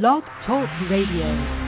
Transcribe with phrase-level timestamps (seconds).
[0.00, 1.61] Blog Talk Radio.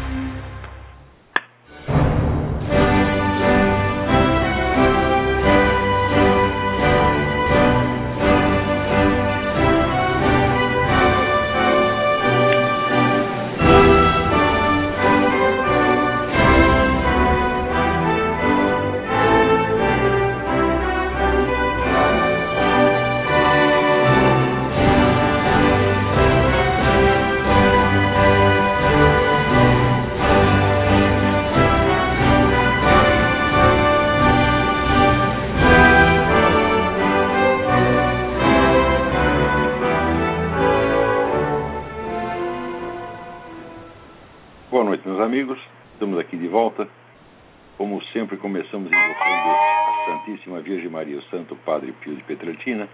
[52.65, 52.89] Petrelcina,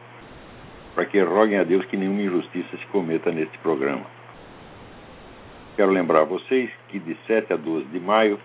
[0.94, 4.04] para que roguem a Deus que nenhuma injustiça se cometa neste programa.
[5.76, 8.40] Quero lembrar a vocês que de 7 a 12 de maio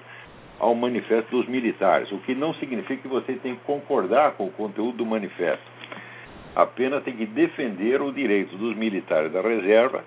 [0.59, 4.51] ao manifesto dos militares, o que não significa que você tem que concordar com o
[4.51, 5.65] conteúdo do manifesto.
[6.55, 10.03] Apenas tem que defender o direito dos militares da reserva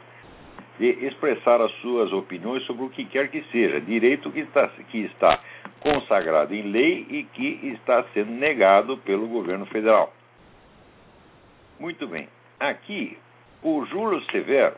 [0.78, 5.00] de expressar as suas opiniões sobre o que quer que seja, direito que está, que
[5.00, 5.40] está
[5.80, 10.12] consagrado em lei e que está sendo negado pelo governo federal.
[11.78, 12.28] Muito bem.
[12.58, 13.16] Aqui,
[13.62, 14.76] o Júlio Severo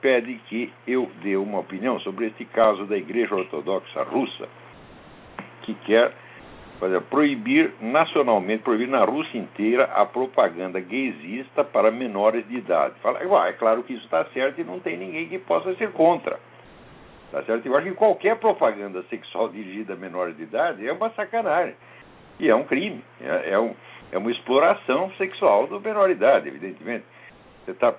[0.00, 4.48] pede que eu dê uma opinião sobre este caso da Igreja Ortodoxa Russa,
[5.62, 6.12] que quer
[6.80, 12.94] fazer, proibir nacionalmente, proibir na Rússia inteira a propaganda gaysista para menores de idade.
[13.00, 16.40] Fala, é claro que isso está certo e não tem ninguém que possa ser contra.
[17.30, 17.64] Tá certo?
[17.64, 21.74] Eu acho que qualquer propaganda sexual dirigida a menores de idade é uma sacanagem.
[22.40, 23.04] E é um crime.
[23.20, 23.74] É, é, um,
[24.10, 27.04] é uma exploração sexual do menor de idade, evidentemente.
[27.64, 27.94] Você tá,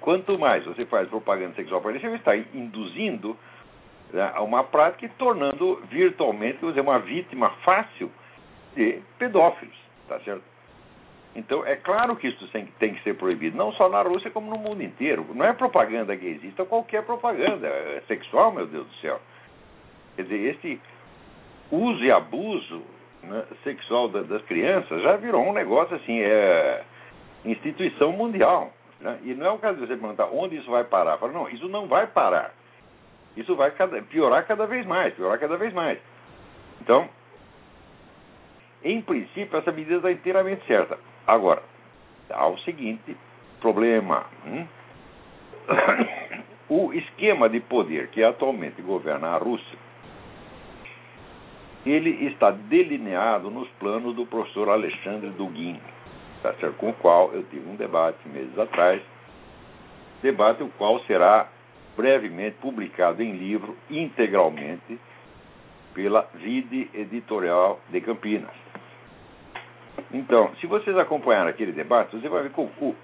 [0.00, 3.36] quanto mais você faz propaganda sexual para ele, você está induzindo
[4.12, 8.10] né, a uma prática e tornando virtualmente dizer, uma vítima fácil
[8.74, 9.76] de pedófilos.
[10.08, 10.55] Tá certo?
[11.36, 14.50] Então, é claro que isso tem, tem, que ser proibido, não só na Rússia, como
[14.50, 15.26] no mundo inteiro.
[15.34, 19.20] Não é propaganda que existe, é qualquer propaganda é sexual, meu Deus do céu.
[20.16, 20.80] Quer dizer, esse
[21.70, 22.82] uso e abuso
[23.22, 26.82] né, sexual da, das crianças já virou um negócio assim, é
[27.44, 28.72] instituição mundial.
[28.98, 29.18] Né?
[29.24, 31.18] E não é o caso de você perguntar onde isso vai parar.
[31.18, 32.54] Fala, não, isso não vai parar.
[33.36, 35.98] Isso vai cada, piorar cada vez mais, piorar cada vez mais.
[36.80, 37.06] Então,
[38.82, 40.98] em princípio, essa medida está inteiramente certa.
[41.26, 41.62] Agora,
[42.30, 43.16] há o seguinte
[43.60, 44.26] problema.
[44.46, 44.66] Hum?
[46.68, 49.78] O esquema de poder que atualmente governa a Rússia,
[51.86, 55.80] ele está delineado nos planos do professor Alexandre Dugin,
[56.42, 59.00] tá com o qual eu tive um debate meses atrás,
[60.20, 61.46] debate o qual será
[61.96, 64.98] brevemente publicado em livro integralmente
[65.94, 68.65] pela Vide Editorial de Campinas.
[70.12, 72.94] Então, se vocês acompanharem aquele debate, você vai ver que o, o,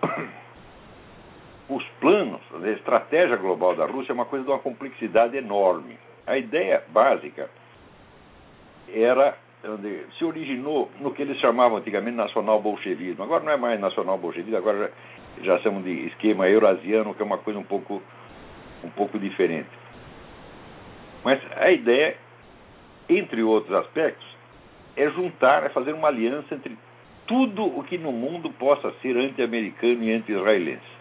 [1.75, 5.99] os planos, a estratégia global da Rússia é uma coisa de uma complexidade enorme.
[6.27, 7.51] A ideia básica
[8.93, 9.37] era
[10.19, 13.23] se originou no que eles chamavam antigamente nacional-bolchevismo.
[13.23, 14.93] Agora não é mais nacional-bolchevismo, agora
[15.39, 18.03] já, já chamam de esquema eurasiano, que é uma coisa um pouco,
[18.83, 19.69] um pouco diferente.
[21.25, 22.17] Mas a ideia,
[23.09, 24.27] entre outros aspectos,
[24.97, 26.77] é juntar, é fazer uma aliança entre
[27.27, 30.93] tudo o que no mundo possa ser anti-americano e anti-israelense.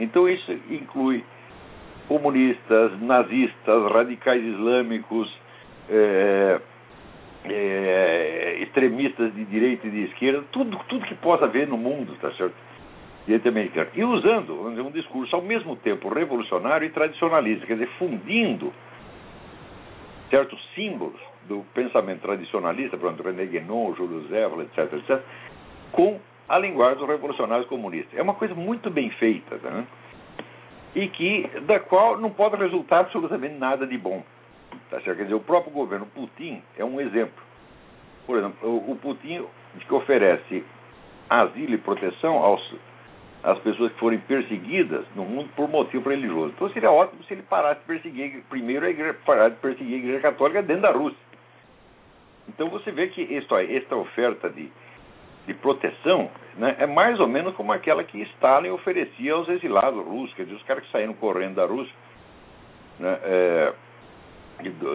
[0.00, 1.24] Então isso inclui
[2.06, 5.32] comunistas, nazistas, radicais islâmicos,
[5.90, 6.60] é,
[7.44, 12.30] é, extremistas de direita e de esquerda, tudo, tudo que possa haver no mundo, tá
[12.32, 12.54] certo?
[13.26, 13.90] Direita americano.
[13.94, 18.72] E usando dizer, um discurso ao mesmo tempo revolucionário e tradicionalista, quer dizer, fundindo
[20.30, 25.20] certos símbolos do pensamento tradicionalista, por exemplo, René Guénon, Júlio Zévola, etc., etc.,
[25.92, 26.18] com
[26.48, 28.18] a linguagem dos revolucionários comunistas.
[28.18, 29.86] É uma coisa muito bem feita, tá, né?
[30.94, 34.22] e que da qual não pode resultar absolutamente nada de bom.
[34.90, 35.16] Tá certo?
[35.18, 37.42] Quer dizer, o próprio governo Putin é um exemplo.
[38.26, 39.44] Por exemplo, o Putin
[39.86, 40.64] que oferece
[41.30, 42.74] asilo e proteção aos,
[43.42, 46.52] às pessoas que forem perseguidas no mundo por motivo religioso.
[46.54, 49.98] Então seria ótimo se ele parasse de perseguir primeiro a igreja, parar de perseguir a
[49.98, 51.27] igreja católica dentro da Rússia.
[52.48, 54.70] Então você vê que esta, esta oferta de,
[55.46, 60.34] de proteção né, é mais ou menos como aquela que Stalin oferecia aos exilados russos,
[60.34, 61.94] quer dizer, os caras que saíram correndo da Rússia
[62.98, 63.72] né, é,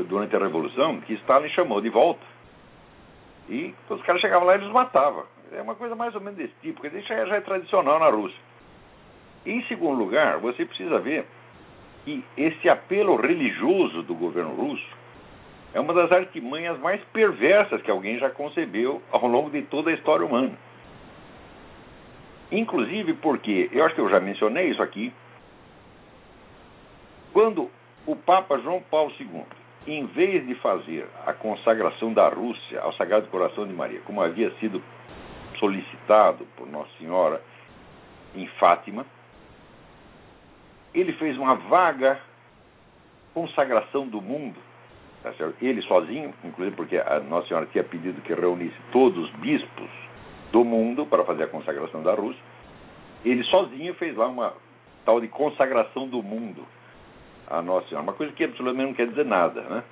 [0.08, 2.34] durante a Revolução, que Stalin chamou de volta.
[3.50, 5.26] E os caras chegavam lá e eles matavam.
[5.52, 8.40] É uma coisa mais ou menos desse tipo, porque isso já é tradicional na Rússia.
[9.46, 11.26] Em segundo lugar, você precisa ver
[12.06, 15.03] que esse apelo religioso do governo russo
[15.74, 19.94] é uma das artimanhas mais perversas que alguém já concebeu ao longo de toda a
[19.94, 20.56] história humana.
[22.52, 25.12] Inclusive porque, eu acho que eu já mencionei isso aqui,
[27.32, 27.72] quando
[28.06, 29.44] o Papa João Paulo II,
[29.88, 34.52] em vez de fazer a consagração da Rússia ao Sagrado Coração de Maria, como havia
[34.60, 34.82] sido
[35.58, 37.42] solicitado por Nossa Senhora
[38.36, 39.06] em Fátima,
[40.94, 42.20] ele fez uma vaga
[43.34, 44.60] consagração do mundo
[45.24, 45.32] Tá
[45.62, 49.90] ele sozinho, inclusive porque a Nossa Senhora tinha pedido que reunisse todos os bispos
[50.52, 52.44] do mundo para fazer a consagração da Rússia.
[53.24, 54.54] Ele sozinho fez lá uma
[55.06, 56.66] tal de consagração do mundo
[57.48, 59.62] a Nossa Senhora, uma coisa que absolutamente não quer dizer nada.
[59.62, 59.84] Né?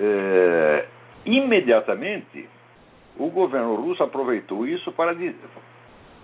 [0.00, 0.86] É,
[1.24, 2.48] imediatamente,
[3.16, 5.36] o governo russo aproveitou isso para dizer,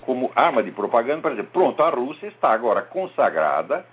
[0.03, 3.87] como arma de propaganda para dizer: pronto, a Rússia está agora consagrada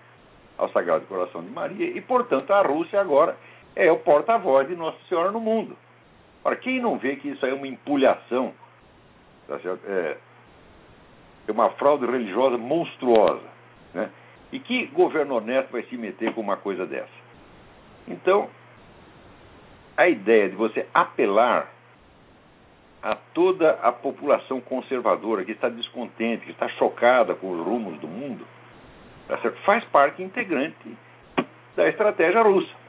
[0.57, 3.37] ao Sagrado Coração de Maria e, portanto, a Rússia agora
[3.77, 5.77] é o porta-voz de Nossa Senhora no mundo.
[6.43, 8.51] Para quem não vê que isso é uma empulhação,
[9.47, 10.17] tá é,
[11.47, 13.45] é uma fraude religiosa monstruosa,
[13.93, 14.09] né?
[14.51, 17.11] E que governo honesto vai se meter com uma coisa dessa?
[18.07, 18.49] Então,
[19.95, 21.71] a ideia de você apelar
[23.03, 28.07] a toda a população conservadora que está descontente, que está chocada com os rumos do
[28.07, 28.43] mundo,
[29.27, 30.97] tá faz parte integrante
[31.75, 32.86] da estratégia russa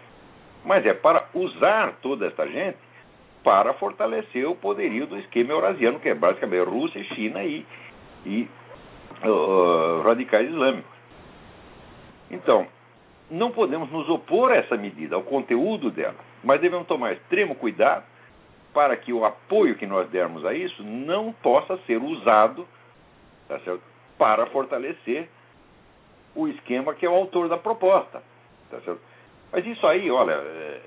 [0.65, 2.79] mas é para usar toda esta gente
[3.43, 7.65] para fortalecer o poderio do esquema eurasiano, que é basicamente Rússia, China e,
[8.27, 8.49] e
[9.25, 10.91] uh, radicais islâmicos.
[12.31, 12.67] Então,
[13.31, 18.05] não podemos nos opor a essa medida, ao conteúdo dela, mas devemos tomar extremo cuidado
[18.73, 22.67] para que o apoio que nós dermos a isso não possa ser usado
[23.49, 23.59] tá
[24.19, 25.29] para fortalecer
[26.35, 28.23] o esquema que é o autor da proposta.
[28.71, 29.01] Tá certo?
[29.53, 30.81] Mas isso aí, olha, é,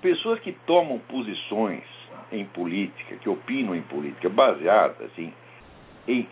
[0.00, 1.82] pessoas que tomam posições
[2.30, 5.32] em política, que opinam em política, baseadas assim,
[6.06, 6.28] em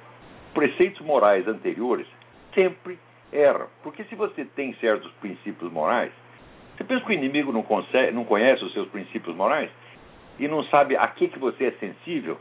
[0.52, 2.06] preceitos morais anteriores,
[2.54, 2.98] sempre
[3.32, 3.66] erram.
[3.82, 6.12] Porque se você tem certos princípios morais,
[6.76, 9.70] você pensa que o inimigo não, consegue, não conhece os seus princípios morais
[10.38, 12.38] e não sabe a que, que você é sensível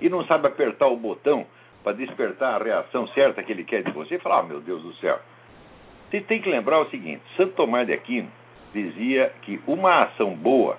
[0.00, 1.46] e não sabe apertar o botão
[1.82, 4.82] para despertar a reação certa que ele quer de você e falar, ah, meu Deus
[4.82, 5.20] do céu,
[6.10, 8.30] você tem que lembrar o seguinte: Santo Tomás de Aquino
[8.72, 10.78] dizia que uma ação boa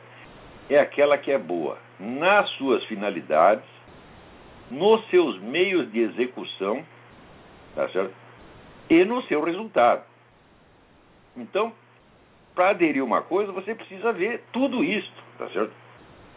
[0.69, 3.65] é aquela que é boa nas suas finalidades,
[4.69, 6.83] nos seus meios de execução,
[7.75, 8.13] tá certo?
[8.89, 10.03] E no seu resultado.
[11.35, 11.73] Então,
[12.55, 15.71] para aderir uma coisa, você precisa ver tudo isso, tá certo?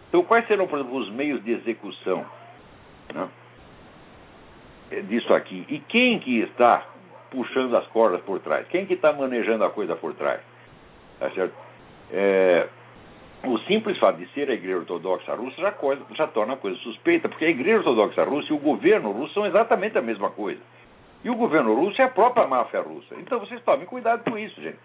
[0.08, 2.26] Então, quais serão, por exemplo, os meios de execução
[3.14, 3.28] né,
[5.02, 5.64] disso aqui?
[5.68, 6.84] E quem que está
[7.30, 8.66] puxando as cordas por trás?
[8.68, 10.40] Quem que está manejando a coisa por trás?
[11.18, 11.54] Tá certo?
[12.12, 12.68] É,
[13.44, 16.78] o simples fato de ser a Igreja Ortodoxa Russa já, coisa, já torna a coisa
[16.78, 20.60] suspeita, porque a Igreja Ortodoxa Russa e o governo russo são exatamente a mesma coisa.
[21.24, 23.14] E o governo russo é a própria máfia russa.
[23.16, 24.78] Então vocês tomem cuidado com isso, gente.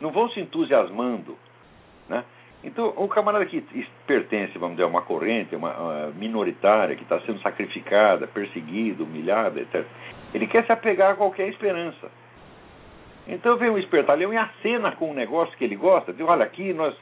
[0.00, 1.36] Não vão se entusiasmando.
[2.08, 2.24] Né?
[2.62, 3.62] Então, o camarada que
[4.06, 9.60] pertence, vamos dizer, a uma corrente, uma, uma minoritária, que está sendo sacrificada, perseguida, humilhada,
[9.60, 9.84] etc.,
[10.34, 12.10] ele quer se apegar a qualquer esperança.
[13.26, 16.74] Então vem um espertalhão e acena com um negócio que ele gosta, diz, olha, aqui
[16.74, 16.94] nós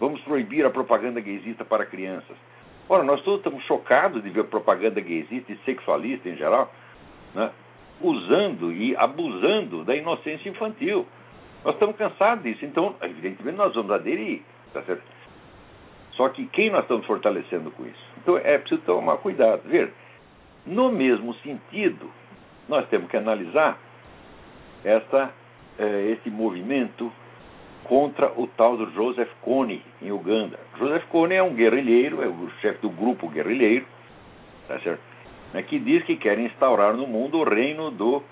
[0.00, 2.36] vamos proibir a propaganda gaysista para crianças.
[2.88, 6.72] Ora, nós todos estamos chocados de ver propaganda gaysista e sexualista em geral,
[7.34, 7.50] né,
[8.00, 11.06] usando e abusando da inocência infantil.
[11.64, 14.42] Nós estamos cansados disso, então, evidentemente, nós vamos aderir.
[14.72, 15.02] Tá certo?
[16.12, 18.04] Só que quem nós estamos fortalecendo com isso?
[18.20, 19.62] Então é preciso tomar cuidado.
[19.68, 19.92] Ver,
[20.66, 22.10] no mesmo sentido,
[22.68, 23.78] nós temos que analisar
[24.84, 25.30] esta,
[25.78, 27.12] eh, esse movimento
[27.84, 30.58] contra o tal do Joseph Kony, em Uganda.
[30.78, 33.86] Joseph Kony é um guerrilheiro, é o chefe do grupo guerrilheiro,
[34.68, 35.02] tá certo?
[35.52, 38.22] Né, que diz que quer instaurar no mundo o reino do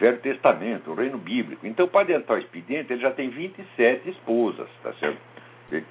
[0.00, 1.66] Velho Testamento, o reino bíblico.
[1.66, 5.18] Então, para adiantar o expediente, ele já tem 27 esposas, tá certo?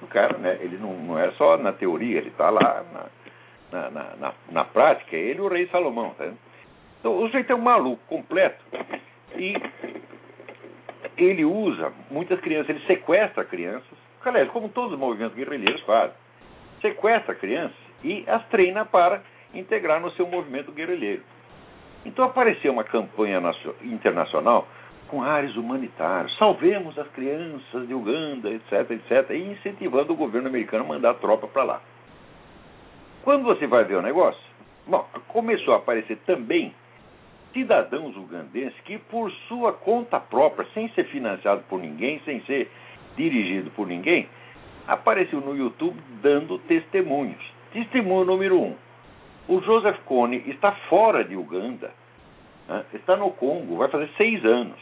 [0.02, 2.84] O cara, né, ele não, não é só na teoria, ele está lá
[3.72, 6.26] na, na, na, na, prática, é ele e o rei Salomão, tá
[7.00, 8.64] Então, o sujeito é um maluco completo.
[9.36, 9.54] E
[11.16, 16.14] ele usa muitas crianças, ele sequestra crianças, aliás, como todos os movimentos guerrilheiros fazem,
[16.80, 19.22] sequestra crianças e as treina para
[19.54, 21.22] integrar no seu movimento guerrilheiro.
[22.04, 23.40] Então apareceu uma campanha
[23.82, 24.68] internacional
[25.08, 30.84] com áreas humanitárias, salvemos as crianças de Uganda, etc, etc, e incentivando o governo americano
[30.84, 31.82] a mandar tropa para lá.
[33.24, 34.40] Quando você vai ver o negócio,
[34.86, 36.74] bom, começou a aparecer também
[37.52, 42.70] cidadãos ugandenses que, por sua conta própria, sem ser financiado por ninguém, sem ser
[43.16, 44.28] dirigido por ninguém,
[44.86, 47.42] apareceu no YouTube dando testemunhos.
[47.72, 48.76] Testemunho número um:
[49.48, 51.92] o Joseph Kony está fora de Uganda,
[52.68, 52.84] né?
[52.94, 54.78] está no Congo, vai fazer seis anos.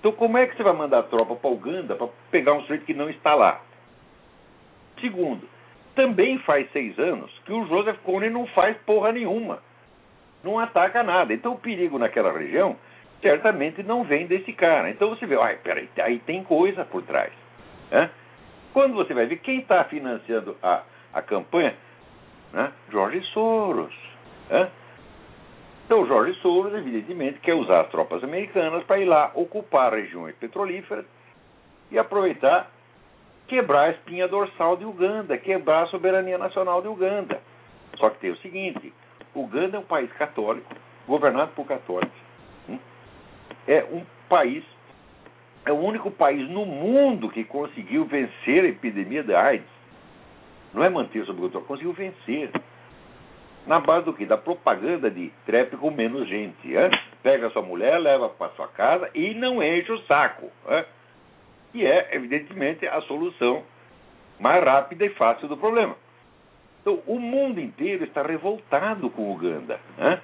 [0.00, 2.94] Então, como é que você vai mandar tropa para Uganda para pegar um sujeito que
[2.94, 3.60] não está lá?
[5.00, 5.48] Segundo,
[5.94, 9.60] também faz seis anos que o Joseph Kony não faz porra nenhuma
[10.46, 11.34] não ataca nada.
[11.34, 12.76] Então o perigo naquela região
[13.20, 14.88] certamente não vem desse cara.
[14.90, 17.32] Então você vê, ai, peraí, aí tem coisa por trás.
[17.90, 18.10] Né?
[18.72, 21.74] Quando você vai ver quem está financiando a, a campanha,
[22.52, 22.72] né?
[22.90, 23.94] Jorge Soros.
[24.48, 24.70] Né?
[25.84, 31.04] Então Jorge Soros, evidentemente, quer usar as tropas americanas para ir lá ocupar regiões petrolíferas
[31.90, 32.70] e aproveitar
[33.46, 37.40] quebrar a espinha dorsal de Uganda, quebrar a soberania nacional de Uganda.
[37.96, 38.92] Só que tem o seguinte,
[39.40, 40.74] Uganda é um país católico,
[41.06, 42.18] governado por católicos.
[42.68, 42.78] Hum?
[43.68, 44.64] É um país,
[45.64, 49.68] é o único país no mundo que conseguiu vencer a epidemia da AIDS.
[50.72, 52.50] Não é manter sob controle, conseguiu vencer.
[53.66, 54.24] Na base do que?
[54.24, 56.68] Da propaganda de trepe com menos gente.
[56.68, 56.90] Hein?
[57.22, 60.50] Pega sua mulher, leva para sua casa e não enche o saco.
[61.72, 63.64] Que é, evidentemente, a solução
[64.38, 65.96] mais rápida e fácil do problema.
[66.86, 69.80] Então, o mundo inteiro está revoltado com Uganda.
[69.98, 70.20] Né?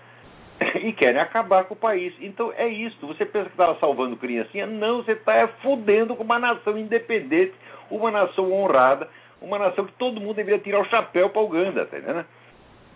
[0.80, 2.14] E querem acabar com o país.
[2.20, 3.04] Então é isso.
[3.04, 4.64] Você pensa que estava salvando criancinha?
[4.64, 7.52] Não, você está fudendo com uma nação independente,
[7.90, 9.08] uma nação honrada,
[9.40, 12.24] uma nação que todo mundo deveria tirar o chapéu para Uganda, tá entendendo?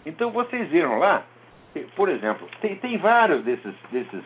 [0.06, 1.24] Então vocês viram lá,
[1.96, 4.22] por exemplo, tem, tem vários desses, desses.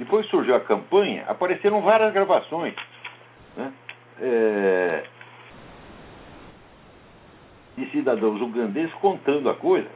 [0.00, 2.74] Depois surgiu a campanha, apareceram várias gravações.
[3.56, 3.72] Né?
[4.20, 5.04] É,
[7.78, 9.88] de cidadãos ugandeses contando a coisa.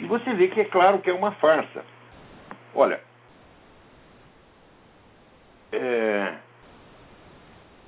[0.00, 1.84] E você vê que é claro que é uma farsa.
[2.74, 3.00] Olha,
[5.72, 6.34] é...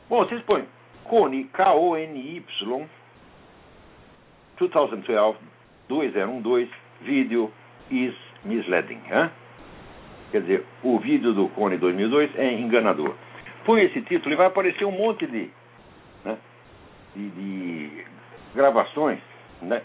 [0.09, 0.65] bom, vocês põem
[1.05, 2.89] Kony, K-O-N-Y,
[4.59, 5.39] 2012,
[5.89, 6.71] 2012,
[7.03, 7.53] vídeo
[7.91, 8.15] is
[8.45, 9.01] misleading.
[9.11, 9.31] Hein?
[10.31, 13.15] Quer dizer, o vídeo do Cone 2002 é enganador.
[13.65, 15.51] Põe esse título e vai aparecer um monte de,
[16.25, 16.37] né,
[17.15, 18.05] de, de
[18.55, 19.19] gravações,
[19.63, 19.83] né?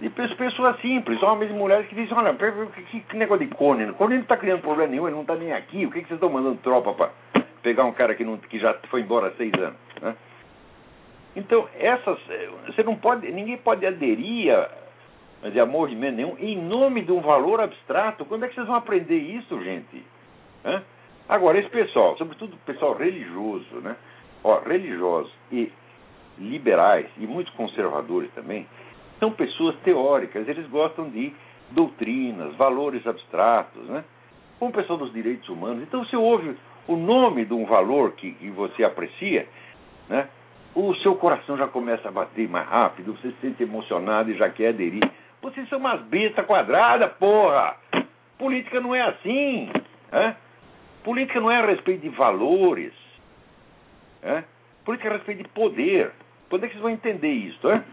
[0.00, 3.92] De pessoas simples, homens e mulheres que dizem, olha, que, que negócio de Cone?
[3.92, 5.86] Cone não está criando problema nenhum, ele não está nem aqui.
[5.86, 7.10] O que, que vocês estão mandando tropa para
[7.62, 9.76] pegar um cara que, não, que já foi embora há seis anos?
[10.02, 10.16] Né?
[11.36, 12.18] Então, essas.
[12.28, 13.30] Eh, você não pode.
[13.30, 14.68] Ninguém pode aderir a,
[15.48, 18.24] dizer, a movimento nenhum em nome de um valor abstrato.
[18.24, 20.04] Quando é que vocês vão aprender isso, gente?
[20.62, 20.82] Né?
[21.28, 23.96] Agora, esse pessoal, sobretudo o pessoal religioso, né?
[24.42, 25.72] Ó, religioso e
[26.38, 28.66] liberais e muitos conservadores também,
[29.18, 31.32] são pessoas teóricas, eles gostam de
[31.70, 34.04] doutrinas, valores abstratos, né?
[34.58, 35.82] como o pessoal dos direitos humanos.
[35.82, 39.46] Então, se ouve o nome de um valor que, que você aprecia,
[40.08, 40.28] né?
[40.74, 44.50] o seu coração já começa a bater mais rápido, você se sente emocionado e já
[44.50, 45.08] quer aderir.
[45.40, 47.76] Vocês são umas bestas quadradas, porra!
[48.38, 49.70] Política não é assim.
[50.10, 50.36] Né?
[51.04, 52.92] Política não é a respeito de valores.
[54.22, 54.44] Né?
[54.84, 56.12] Política é a respeito de poder.
[56.48, 57.66] Quando é que vocês vão entender isso?
[57.66, 57.84] Né?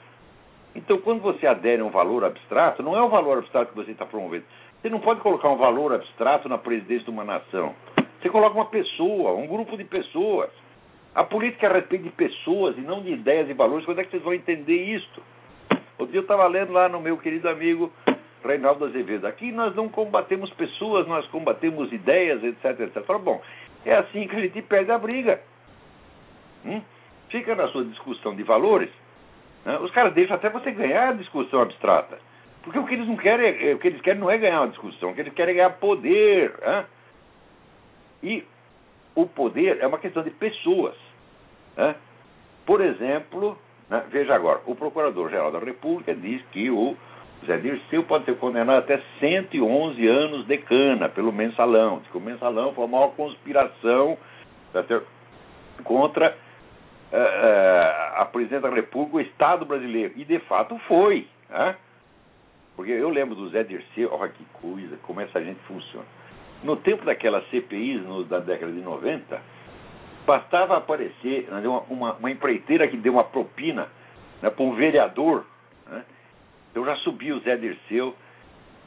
[0.76, 3.92] Então, quando você adere a um valor abstrato, não é o valor abstrato que você
[3.92, 4.46] está promovendo.
[4.82, 7.76] Você não pode colocar um valor abstrato na presidência de uma nação.
[8.22, 10.50] Você coloca uma pessoa, um grupo de pessoas.
[11.14, 13.86] A política é a respeito de pessoas e não de ideias e valores.
[13.86, 15.22] Quando é que vocês vão entender isso?
[15.98, 17.92] Outro dia eu estava lendo lá no meu querido amigo
[18.44, 19.28] Reinaldo Azevedo.
[19.28, 23.06] Aqui nós não combatemos pessoas, nós combatemos ideias, etc, etc.
[23.22, 23.42] Bom,
[23.86, 25.42] é assim que a gente perde a briga.
[26.66, 26.82] Hum?
[27.32, 28.90] Fica na sua discussão de valores.
[29.66, 29.78] Né?
[29.80, 32.20] Os caras deixam até você ganhar a discussão abstrata.
[32.64, 34.70] Porque o que eles não querem, é, o que eles querem não é ganhar uma
[34.70, 36.54] discussão, o que eles querem é ganhar poder.
[36.62, 36.86] Né?
[38.22, 38.44] E
[39.16, 40.96] o poder é uma questão de pessoas.
[41.76, 41.96] Né?
[42.66, 43.58] Por exemplo,
[43.90, 46.96] né, veja agora, o Procurador-Geral da República diz que o
[47.46, 52.00] Zé Dirceu pode ser condenado até 111 anos de cana pelo mensalão.
[52.00, 54.18] Diz que o mensalão foi a maior conspiração
[55.84, 56.38] contra
[57.12, 60.14] a presidente da República, o Estado brasileiro.
[60.16, 61.28] E de fato foi.
[61.50, 61.76] Né?
[62.76, 66.06] Porque eu lembro do Zé Dirceu, olha que coisa, como essa gente funciona.
[66.64, 69.42] No tempo daquelas CPIs no, da década de 90,
[70.26, 73.90] bastava aparecer né, uma, uma, uma empreiteira que deu uma propina
[74.42, 75.46] né, para um vereador.
[75.88, 76.04] Né?
[76.74, 78.16] Eu já subi o Zé Dirceu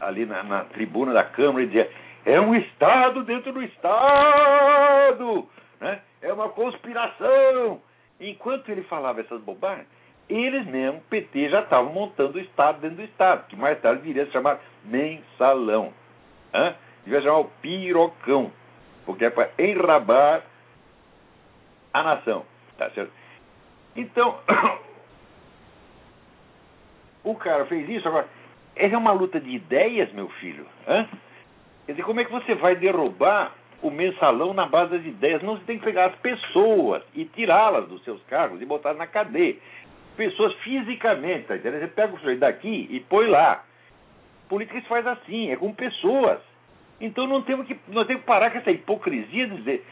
[0.01, 1.91] ali na, na tribuna da Câmara e dizia:
[2.25, 5.47] é um Estado dentro do Estado!
[5.81, 6.01] Né?
[6.23, 7.83] É uma conspiração!
[8.21, 9.87] Enquanto ele falava essas bobagens,
[10.29, 14.23] eles mesmo, PT, já estavam montando o Estado dentro do Estado, que mais tarde viria
[14.23, 15.93] a se chamar mensalão.
[16.53, 16.75] Né?
[17.05, 18.51] Devia chamar o pirocão,
[19.05, 20.43] porque é para enrabar
[21.93, 22.47] a nação.
[22.79, 23.13] Tá certo?
[23.95, 24.39] Então,
[27.23, 28.27] o cara fez isso, agora,
[28.75, 30.67] essa é uma luta de ideias, meu filho.
[30.89, 31.07] Hã?
[31.87, 33.53] Quer dizer, como é que você vai derrubar
[33.85, 35.43] o mensalão na base das ideias?
[35.43, 39.07] Não, você tem que pegar as pessoas e tirá-las dos seus cargos e botar na
[39.07, 39.57] cadeia.
[40.17, 41.81] Pessoas fisicamente, tá entendendo?
[41.81, 43.63] Você pega o sujeito daqui e põe lá.
[44.49, 46.41] Política se faz assim, é com pessoas.
[47.01, 49.85] Então não temos que, nós temos que parar com essa hipocrisia de dizer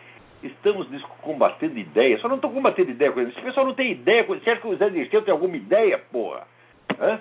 [0.43, 0.89] estamos
[1.21, 2.21] combatendo ideias.
[2.21, 3.33] Só não estou combatendo ideia com eles.
[3.33, 4.25] Esse pessoal não tem ideia.
[4.25, 6.47] Você acha que o Zé Dirceu tem alguma ideia, porra?
[6.99, 7.21] Hã?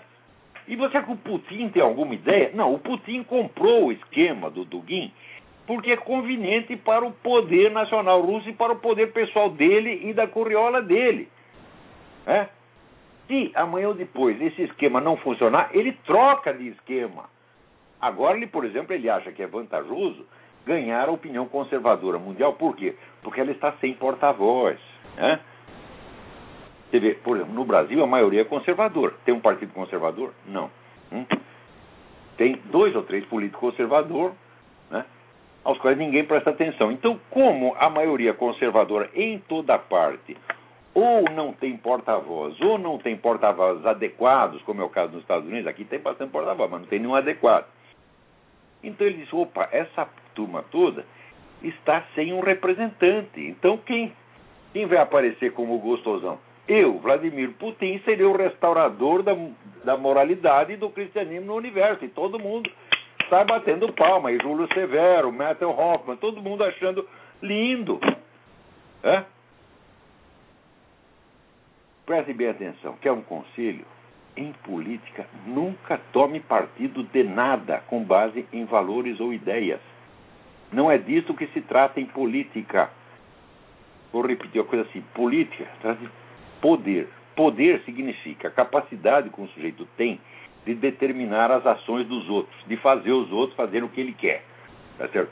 [0.68, 2.52] E você acha que o Putin tem alguma ideia?
[2.54, 5.12] Não, o Putin comprou o esquema do Dugin
[5.66, 10.14] porque é conveniente para o poder nacional russo e para o poder pessoal dele e
[10.14, 11.30] da curriola dele.
[12.26, 12.48] É?
[13.28, 17.30] Se amanhã ou depois esse esquema não funcionar, ele troca de esquema.
[18.02, 20.26] Agora, ele, por exemplo, ele acha que é vantajoso
[20.66, 22.54] ganhar a opinião conservadora mundial.
[22.54, 22.96] Por quê?
[23.22, 24.80] Porque ela está sem porta-voz.
[25.16, 25.40] Né?
[26.90, 29.14] Você vê, por exemplo, no Brasil a maioria é conservadora.
[29.24, 30.34] Tem um partido conservador?
[30.46, 30.70] Não.
[31.12, 31.26] Hum?
[32.38, 34.36] Tem dois ou três políticos conservadores?
[35.64, 36.92] Aos quais ninguém presta atenção.
[36.92, 40.36] Então, como a maioria conservadora em toda parte
[40.94, 45.48] ou não tem porta-voz, ou não tem porta-voz adequados, como é o caso nos Estados
[45.48, 47.66] Unidos, aqui tem bastante porta-voz, mas não tem nenhum adequado.
[48.84, 51.06] Então ele disse: opa, essa turma toda
[51.64, 53.40] está sem um representante.
[53.40, 54.12] Então quem,
[54.74, 56.40] quem vai aparecer como gostosão?
[56.68, 59.36] Eu, Vladimir Putin, seria o restaurador da,
[59.84, 62.04] da moralidade e do cristianismo no universo.
[62.06, 62.70] E todo mundo
[63.32, 64.30] está batendo palma.
[64.32, 67.08] E Júlio Severo, Matthew Hoffman, todo mundo achando
[67.42, 68.00] lindo.
[69.02, 69.24] É?
[72.06, 73.86] Preste bem atenção, quer um conselho?
[74.36, 79.80] Em política, nunca tome partido de nada com base em valores ou ideias.
[80.72, 82.90] Não é disso que se trata em política.
[84.12, 86.10] Vou repetir uma coisa assim: política trata de
[86.62, 87.10] poder.
[87.36, 90.20] Poder significa a capacidade que um sujeito tem
[90.66, 94.44] de determinar as ações dos outros, de fazer os outros fazerem o que ele quer.
[94.98, 95.32] Tá certo?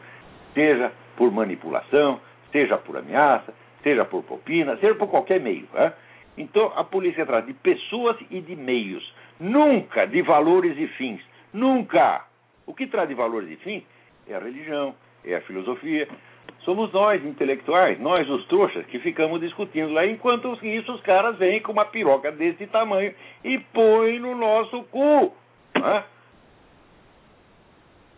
[0.53, 2.19] Seja por manipulação,
[2.51, 5.67] seja por ameaça, seja por propina, seja por qualquer meio.
[5.73, 5.93] Né?
[6.37, 11.21] Então, a polícia trata de pessoas e de meios, nunca de valores e fins.
[11.53, 12.25] Nunca!
[12.65, 13.83] O que traz de valores e fins
[14.27, 16.07] é a religião, é a filosofia.
[16.59, 21.61] Somos nós, intelectuais, nós, os trouxas, que ficamos discutindo lá, enquanto isso os caras vêm
[21.61, 25.33] com uma piroca desse tamanho e põem no nosso cu.
[25.75, 26.03] Né?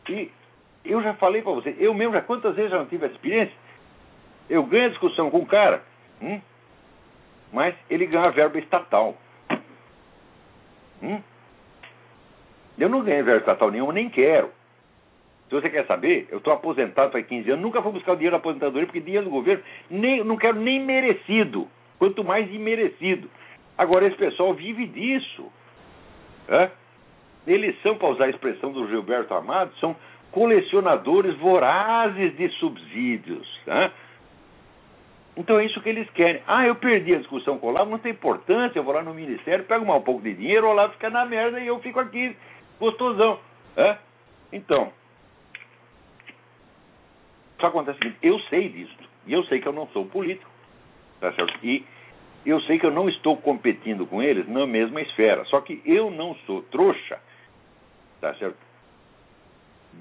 [0.10, 0.32] E
[0.84, 3.56] eu já falei para você, eu mesmo já quantas vezes já não tive essa experiência?
[4.50, 5.84] Eu ganho a discussão com um cara,
[6.22, 6.41] hum,
[7.54, 9.15] mas ele ganha verba estatal.
[11.02, 11.22] Hum?
[12.78, 14.52] Eu não ganho verba estatal nenhuma, nem quero.
[15.52, 18.32] Se você quer saber, eu estou aposentado há 15 anos, nunca vou buscar o dinheiro
[18.32, 21.68] da aposentadoria, porque dinheiro do governo nem, não quero nem merecido,
[22.00, 23.30] quanto mais imerecido.
[23.78, 25.52] Agora, esse pessoal vive disso.
[26.48, 26.70] É?
[27.46, 29.94] Eles são, para usar a expressão do Gilberto Amado, são
[30.32, 33.46] colecionadores vorazes de subsídios.
[33.68, 33.92] É?
[35.36, 36.42] Então é isso que eles querem.
[36.48, 39.14] Ah, eu perdi a discussão com o Olavo, não tem importância, eu vou lá no
[39.14, 42.38] ministério, pego um pouco de dinheiro, o Olavo fica na merda e eu fico aqui
[42.80, 43.38] gostosão.
[43.76, 43.98] É?
[44.54, 44.94] Então,
[47.62, 48.97] só acontece o seguinte, eu sei disso.
[49.26, 50.50] E eu sei que eu não sou político.
[51.19, 51.58] Tá certo?
[51.63, 51.86] E
[52.45, 55.45] eu sei que eu não estou competindo com eles na mesma esfera.
[55.45, 57.19] Só que eu não sou trouxa,
[58.19, 58.58] tá certo?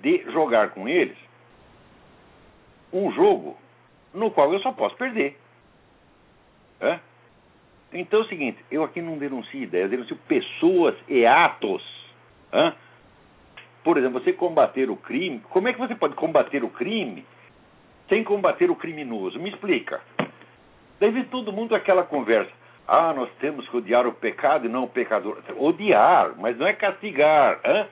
[0.02, 1.16] De jogar com eles
[2.92, 3.56] um jogo
[4.12, 5.38] no qual eu só posso perder.
[6.80, 6.98] É?
[7.92, 11.84] Então é o seguinte, eu aqui não denuncio ideias, denuncio pessoas e atos.
[13.84, 17.24] Por exemplo, você combater o crime, como é que você pode combater o crime
[18.10, 19.38] sem combater o criminoso?
[19.38, 20.02] Me explica.
[20.98, 22.50] Deve todo mundo aquela conversa.
[22.86, 25.38] Ah, nós temos que odiar o pecado e não o pecador.
[25.56, 27.60] Odiar, mas não é castigar.
[27.64, 27.86] Hein?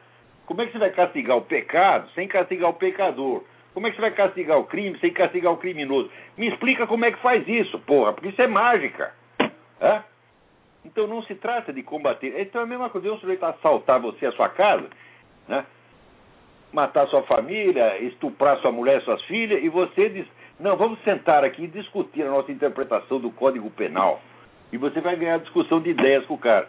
[0.44, 3.44] Como é que você vai castigar o pecado sem castigar o pecador?
[3.72, 6.10] Como é que você vai castigar o crime sem castigar o criminoso?
[6.36, 9.14] Me explica como é que faz isso, porra, porque isso é mágica.
[9.40, 10.02] Hein?
[10.84, 12.34] Então não se trata de combater.
[12.40, 14.88] Então é a mesma coisa, um sujeito assaltar você, a sua casa,
[15.46, 15.64] né?
[16.72, 20.26] Matar sua família, estuprar sua mulher, suas filhas, e você diz,
[20.60, 24.20] não, vamos sentar aqui e discutir a nossa interpretação do Código Penal.
[24.72, 26.68] E você vai ganhar discussão de ideias com o cara.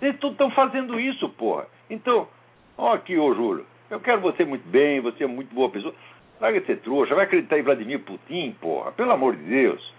[0.00, 1.66] Eles estão fazendo isso, porra.
[1.88, 2.28] Então,
[2.76, 5.94] ó aqui, ô Júlio, eu quero você muito bem, você é muito boa pessoa.
[6.40, 9.94] Larga ser trouxa, vai acreditar em Vladimir Putin, porra, pelo amor de Deus.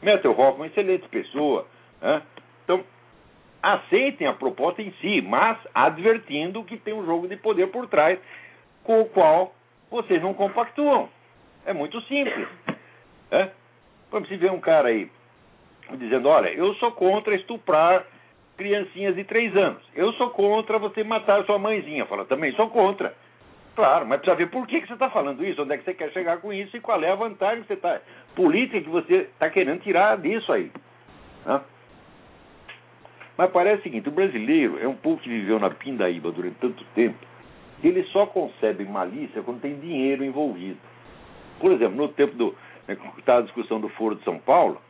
[0.00, 1.66] Metal Hoffman, excelente pessoa.
[2.00, 2.22] Né?
[2.64, 2.84] Então,
[3.62, 8.18] aceitem a proposta em si, mas advertindo que tem um jogo de poder por trás
[8.84, 9.54] com o qual
[9.90, 11.08] vocês não compactuam.
[11.64, 12.48] É muito simples.
[13.30, 13.50] É?
[14.10, 15.10] Como se vê um cara aí
[15.92, 18.04] dizendo: olha, eu sou contra estuprar
[18.56, 19.82] criancinhas de três anos.
[19.94, 22.06] Eu sou contra você matar sua mãezinha.
[22.06, 23.14] Fala, também sou contra.
[23.74, 25.94] Claro, mas precisa ver por que, que você está falando isso, onde é que você
[25.94, 28.00] quer chegar com isso e qual é a vantagem que você está.
[28.34, 30.70] política que você está querendo tirar disso aí.
[31.46, 31.60] Né?
[33.38, 36.84] Mas parece o seguinte: o brasileiro é um povo que viveu na pindaíba durante tanto
[36.94, 37.31] tempo
[37.82, 40.78] que ele só concebe malícia quando tem dinheiro envolvido.
[41.58, 42.54] Por exemplo, no tempo do.
[42.86, 44.80] Né, a discussão do Foro de São Paulo,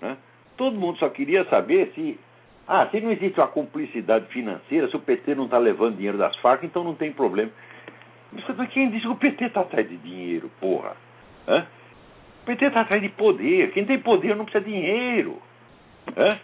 [0.00, 0.16] né,
[0.56, 2.18] todo mundo só queria saber se.
[2.68, 6.36] Ah, se não existe uma cumplicidade financeira, se o PT não está levando dinheiro das
[6.38, 7.50] Farc, então não tem problema.
[8.32, 10.96] Mas quem disse que o PT está atrás de dinheiro, porra?
[11.46, 11.66] Hã?
[12.42, 13.70] O PT está atrás de poder.
[13.72, 15.40] Quem tem poder não precisa de dinheiro.
[16.16, 16.40] Hã?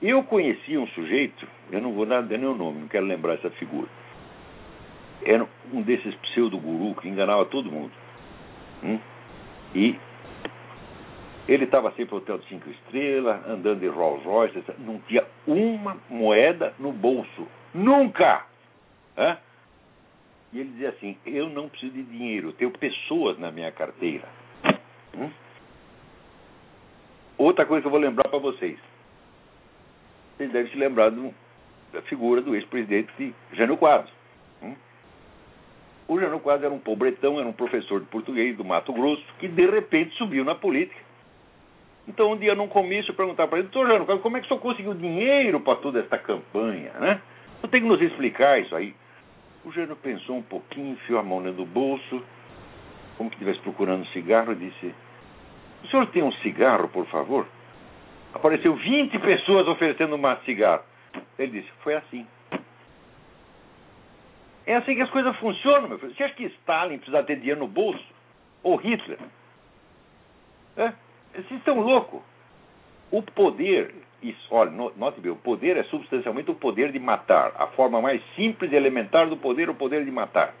[0.00, 3.88] Eu conheci um sujeito, eu não vou dar nenhum nome, não quero lembrar essa figura.
[5.24, 7.92] Era um desses pseudo-guru que enganava todo mundo.
[8.82, 8.98] Hum?
[9.74, 9.98] E
[11.48, 15.96] ele estava sempre no hotel de cinco estrelas, andando de Rolls Royce, não tinha uma
[16.08, 17.46] moeda no bolso.
[17.74, 18.46] Nunca!
[19.16, 19.36] Hã?
[20.52, 24.28] E ele dizia assim: Eu não preciso de dinheiro, eu tenho pessoas na minha carteira.
[25.16, 25.30] Hum?
[27.36, 28.78] Outra coisa que eu vou lembrar para vocês.
[30.36, 31.34] Vocês devem se lembrar do,
[31.92, 34.13] da figura do ex-presidente Jânio Quadros.
[36.06, 39.48] O Jânio Quadros era um pobretão, era um professor de português do Mato Grosso, que
[39.48, 41.00] de repente subiu na política.
[42.06, 44.46] Então, um dia num comício, eu perguntava para ele, doutor Jânio Quadros, como é que
[44.46, 46.92] o senhor conseguiu dinheiro para toda essa campanha?
[47.00, 47.20] Né?
[47.60, 48.94] Você tem que nos explicar isso aí.
[49.64, 52.22] O Jânio pensou um pouquinho, enfiou a mão dentro do bolso,
[53.16, 54.94] como que estivesse procurando um cigarro, e disse:
[55.82, 57.46] O senhor tem um cigarro, por favor?
[58.34, 60.82] Apareceu 20 pessoas oferecendo um cigarro.
[61.38, 62.26] Ele disse: Foi assim.
[64.66, 66.14] É assim que as coisas funcionam, meu filho.
[66.14, 68.04] Você acha que Stalin precisa ter dinheiro no bolso?
[68.62, 69.18] Ou Hitler?
[70.76, 70.92] É?
[71.32, 72.20] Vocês estão loucos.
[73.10, 77.52] O poder, isso, olha, note bem, o poder é substancialmente o poder de matar.
[77.56, 80.54] A forma mais simples e elementar do poder é o poder de matar.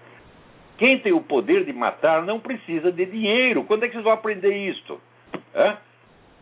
[0.76, 3.64] Quem tem o poder de matar não precisa de dinheiro.
[3.64, 5.00] Quando é que vocês vão aprender isso?
[5.54, 5.76] É?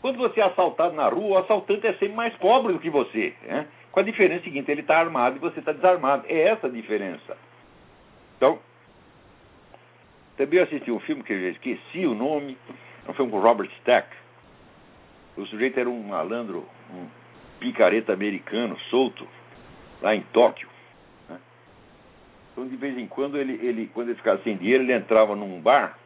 [0.01, 3.35] Quando você é assaltado na rua, o assaltante é sempre mais pobre do que você.
[3.46, 3.66] É?
[3.92, 6.25] Com a diferença seguinte, ele está armado e você está desarmado.
[6.27, 7.37] É essa a diferença.
[8.42, 8.59] Então,
[10.37, 12.59] também assisti um filme que eu esqueci o nome,
[13.07, 14.09] é um filme com Robert Stack.
[15.37, 17.07] O sujeito era um malandro, um
[17.61, 19.28] picareta americano, solto,
[20.00, 20.68] lá em Tóquio.
[21.28, 21.38] Né?
[22.50, 25.61] Então, de vez em quando, ele, ele, quando ele ficava sem dinheiro, ele entrava num
[25.61, 25.96] bar,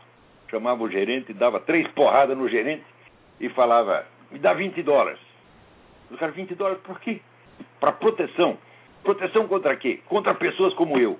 [0.51, 2.85] chamava o gerente, dava três porradas no gerente
[3.41, 5.21] e falava: Me dá 20 dólares.
[6.11, 7.19] O cara, 20 dólares por quê?
[7.81, 8.59] Para proteção.
[9.03, 10.03] Proteção contra quê?
[10.05, 11.19] Contra pessoas como eu.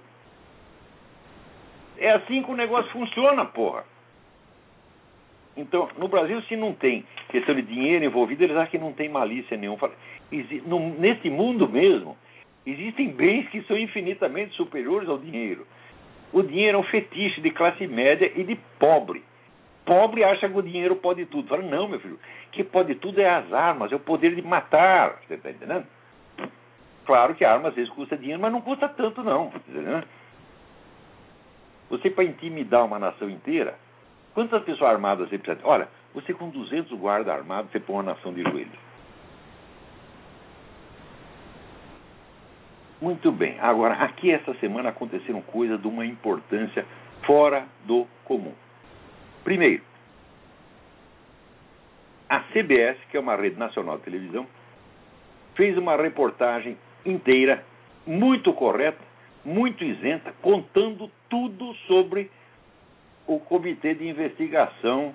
[1.99, 3.85] É assim que o negócio funciona, porra.
[5.57, 9.09] Então, no Brasil, se não tem questão de dinheiro envolvido, eles acham que não tem
[9.09, 9.91] malícia nenhuma.
[10.99, 12.17] Nesse mundo mesmo,
[12.67, 15.67] existem bens que são infinitamente superiores ao dinheiro.
[16.33, 19.25] O dinheiro é um fetiche de classe média e de pobre.
[19.87, 21.49] Pobre acha que o dinheiro pode tudo.
[21.49, 22.19] Fala, não, meu filho,
[22.53, 25.21] que pode tudo é as armas, é o poder de matar.
[25.27, 25.87] Você está entendendo?
[27.07, 29.51] Claro que a arma às vezes custa dinheiro, mas não custa tanto, não.
[29.51, 30.07] Tá entendendo?
[31.89, 33.79] Você, para intimidar uma nação inteira,
[34.35, 35.67] quantas pessoas armadas você precisa?
[35.67, 38.87] Olha, você com 200 guardas armados, você põe uma nação de joelho.
[43.01, 46.85] Muito bem, agora, aqui essa semana aconteceram coisas de uma importância
[47.25, 48.55] fora do comum.
[49.45, 49.83] Primeiro,
[52.29, 54.47] a CBS, que é uma rede nacional de televisão,
[55.55, 57.65] fez uma reportagem inteira,
[58.07, 58.99] muito correta,
[59.47, 62.29] muito isenta, contando tudo sobre
[63.29, 65.15] o comitê de investigação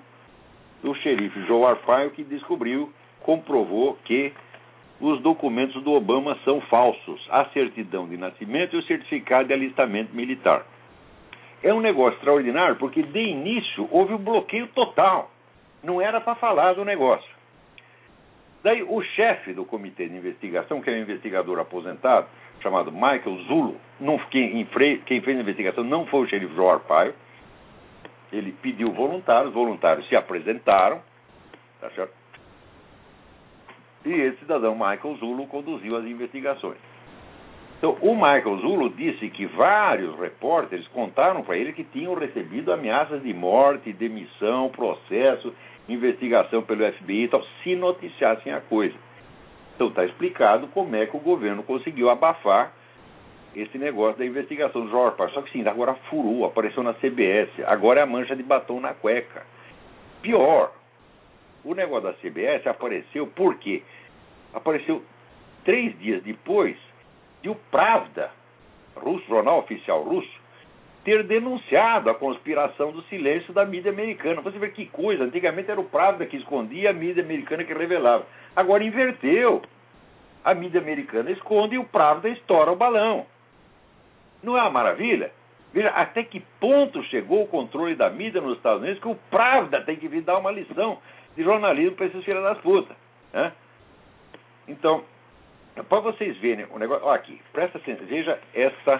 [0.82, 2.90] do xerife Joe Arpaio, que descobriu,
[3.20, 4.32] comprovou que
[4.98, 10.14] os documentos do Obama são falsos, a certidão de nascimento e o certificado de alistamento
[10.16, 10.64] militar.
[11.62, 15.30] É um negócio extraordinário porque, de início, houve um bloqueio total.
[15.82, 17.30] Não era para falar do negócio.
[18.64, 22.28] Daí, o chefe do comitê de investigação, que é um investigador aposentado,
[22.62, 24.64] chamado Michael Zulo, não, quem,
[25.06, 27.14] quem, fez a investigação não foi o xerife Joe Arpaio,
[28.32, 31.02] ele pediu voluntários, os voluntários se apresentaram,
[31.80, 32.14] tá certo?
[34.04, 36.78] E esse cidadão Michael Zulo conduziu as investigações.
[37.78, 43.22] Então, o Michael Zulo disse que vários repórteres contaram para ele que tinham recebido ameaças
[43.22, 45.52] de morte, demissão, processo,
[45.88, 48.94] investigação pelo FBI e tal, se noticiassem a coisa.
[49.74, 52.72] Então está explicado como é que o governo conseguiu abafar
[53.54, 58.00] esse negócio da investigação do Jorge Só que sim, agora furou, apareceu na CBS, agora
[58.00, 59.44] é a mancha de batom na cueca.
[60.22, 60.72] Pior,
[61.64, 63.82] o negócio da CBS apareceu por quê?
[64.54, 65.02] Apareceu
[65.64, 66.76] três dias depois
[67.42, 68.30] de o Pravda,
[68.96, 70.41] russo, jornal oficial russo,
[71.04, 74.40] ter denunciado a conspiração do silêncio da mídia americana.
[74.40, 78.26] Você vê que coisa, antigamente era o Pravda que escondia, a mídia americana que revelava.
[78.54, 79.62] Agora inverteu.
[80.44, 83.26] A mídia americana esconde e o Pravda estoura o balão.
[84.42, 85.30] Não é uma maravilha?
[85.72, 89.80] Veja até que ponto chegou o controle da mídia nos Estados Unidos que o Pravda
[89.82, 90.98] tem que vir dar uma lição
[91.36, 92.96] de jornalismo para esses filhos das putas.
[93.32, 93.52] Né?
[94.68, 95.04] Então,
[95.88, 97.06] para vocês verem o negócio.
[97.06, 98.98] Olha aqui, presta atenção, veja essa.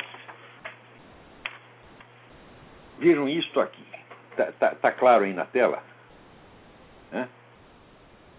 [3.03, 3.85] Vejam isto aqui.
[4.37, 5.83] Tá, tá, tá claro aí na tela?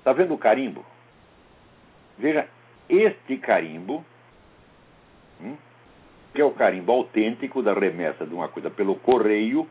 [0.04, 0.86] Está vendo o carimbo?
[2.18, 2.46] Veja,
[2.90, 4.04] este carimbo,
[5.42, 5.56] hum,
[6.34, 9.66] que é o carimbo autêntico da remessa de uma coisa pelo correio,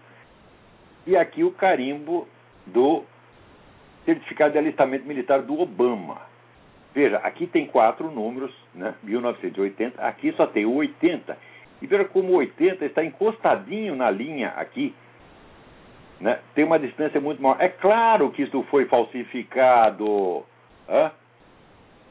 [1.06, 2.26] e aqui o carimbo
[2.66, 3.04] do
[4.06, 6.22] certificado de alistamento militar do Obama.
[6.94, 8.94] Veja, aqui tem quatro números, né?
[9.02, 11.36] 1980, aqui só tem o 80.
[11.82, 14.94] E veja como o 80 está encostadinho na linha aqui.
[16.20, 16.38] Né?
[16.54, 17.56] Tem uma distância muito maior.
[17.60, 20.44] É claro que isso foi falsificado.
[20.88, 21.10] Hã?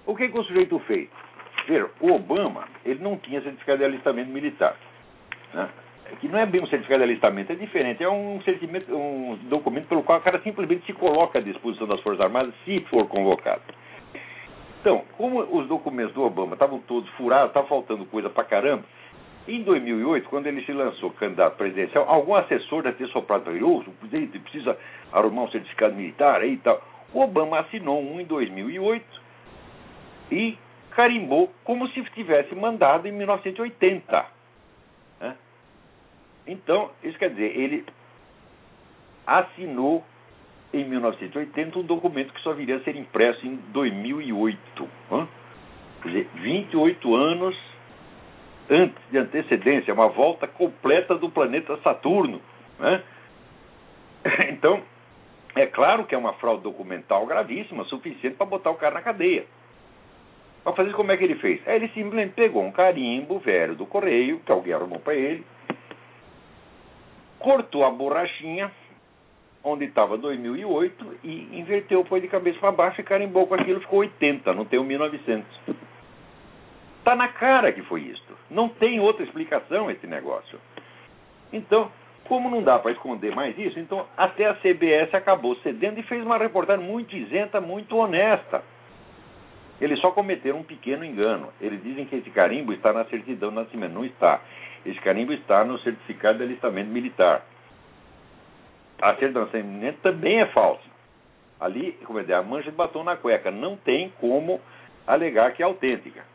[0.05, 1.09] O que, que o sujeito fez?
[1.67, 4.75] Veja, o Obama ele não tinha certificado de alistamento militar.
[5.53, 5.69] Né?
[6.19, 8.03] que não é bem um certificado de alistamento, é diferente.
[8.03, 8.39] É um,
[8.89, 12.81] um documento pelo qual o cara simplesmente se coloca à disposição das Forças Armadas se
[12.89, 13.61] for convocado.
[14.81, 18.83] Então, como os documentos do Obama estavam todos furados, estava faltando coisa pra caramba,
[19.47, 23.63] em 2008, quando ele se lançou candidato presidencial, algum assessor deve ter soprado para ele,
[23.63, 24.77] oh, o presidente precisa
[25.11, 26.81] arrumar um certificado militar aí e tal.
[27.13, 29.05] O Obama assinou um em 2008
[30.31, 30.57] e
[30.91, 34.41] carimbou como se tivesse mandado em 1980.
[36.47, 37.85] Então, isso quer dizer, ele
[39.25, 40.03] assinou
[40.73, 44.89] em 1980 um documento que só viria a ser impresso em 2008.
[45.11, 45.27] Hein?
[46.01, 47.57] Quer dizer, 28 anos
[48.71, 52.41] antes de antecedência, uma volta completa do planeta Saturno.
[52.79, 53.03] Né?
[54.49, 54.81] Então,
[55.55, 59.45] é claro que é uma fraude documental gravíssima, suficiente para botar o cara na cadeia.
[60.63, 61.59] Para fazer como é que ele fez?
[61.67, 65.43] Ele simplesmente pegou um carimbo velho do correio, que alguém arrumou para ele,
[67.39, 68.71] cortou a borrachinha
[69.63, 73.99] onde estava 2008 e inverteu, foi de cabeça para baixo e carimbou com aquilo, ficou
[73.99, 75.45] 80, não tem o 1900.
[77.01, 78.37] Está na cara que foi isto.
[78.47, 80.59] Não tem outra explicação esse negócio.
[81.51, 81.91] Então,
[82.27, 86.23] como não dá para esconder mais isso, então até a CBS acabou cedendo e fez
[86.23, 88.63] uma reportagem muito isenta, muito honesta.
[89.81, 91.49] Eles só cometeram um pequeno engano.
[91.59, 93.93] Eles dizem que esse carimbo está na certidão de nascimento.
[93.93, 94.39] Não está.
[94.85, 97.43] Esse carimbo está no certificado de alistamento militar.
[99.01, 100.85] A certidão de nascimento também é falsa.
[101.59, 103.49] Ali, como é, a mancha de batom na cueca.
[103.49, 104.61] Não tem como
[105.07, 106.29] alegar que é autêntica.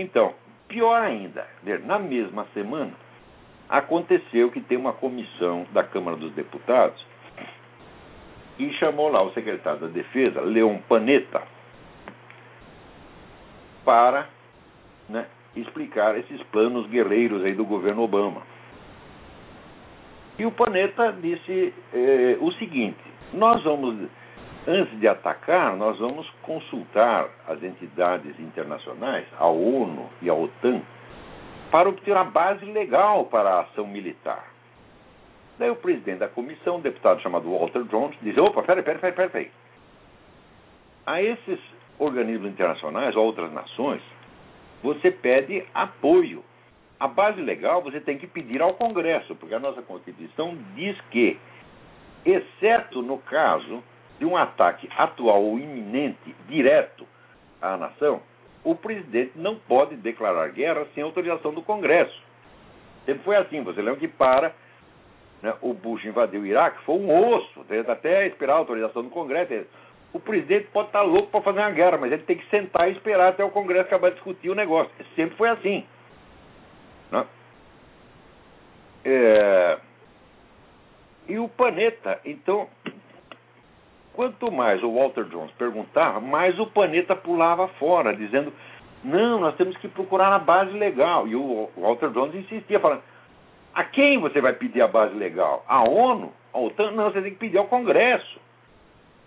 [0.00, 0.32] Então,
[0.66, 1.46] pior ainda,
[1.84, 2.92] na mesma semana,
[3.68, 7.04] aconteceu que tem uma comissão da Câmara dos Deputados
[8.58, 11.42] e chamou lá o secretário da Defesa, Leon Panetta,
[13.84, 14.26] para
[15.06, 18.40] né, explicar esses planos guerreiros aí do governo Obama.
[20.38, 24.08] E o Panetta disse eh, o seguinte: nós vamos
[24.70, 30.80] antes de atacar, nós vamos consultar as entidades internacionais, a ONU e a OTAN,
[31.70, 34.44] para obter a base legal para a ação militar.
[35.58, 39.28] Daí o presidente da comissão, um deputado chamado Walter Jones, diz: opa, peraí, peraí, peraí,
[39.28, 39.50] peraí.
[41.04, 41.58] A esses
[41.98, 44.02] organismos internacionais, ou outras nações,
[44.82, 46.44] você pede apoio.
[46.98, 51.38] A base legal você tem que pedir ao Congresso, porque a nossa Constituição diz que,
[52.24, 53.82] exceto no caso
[54.20, 57.08] de um ataque atual ou iminente, direto
[57.60, 58.20] à nação,
[58.62, 62.22] o presidente não pode declarar guerra sem autorização do Congresso.
[63.06, 63.62] Sempre foi assim.
[63.62, 64.54] Você lembra que para
[65.42, 69.66] né, o Bush invadiu o Iraque, foi um osso, até esperar a autorização do Congresso.
[70.12, 72.92] O presidente pode estar louco para fazer uma guerra, mas ele tem que sentar e
[72.92, 74.92] esperar até o Congresso acabar de discutir o negócio.
[75.16, 75.86] Sempre foi assim.
[77.10, 77.26] Né?
[79.06, 79.78] É...
[81.26, 82.68] E o planeta, então,
[84.14, 88.52] quanto mais o Walter Jones perguntava, mais o planeta pulava fora, dizendo:
[89.04, 91.26] não, nós temos que procurar a base legal.
[91.26, 93.02] E o Walter Jones insistia, falando:
[93.74, 95.64] a quem você vai pedir a base legal?
[95.68, 96.32] A ONU?
[96.52, 96.90] A OTAN?
[96.92, 98.40] Não, você tem que pedir ao Congresso.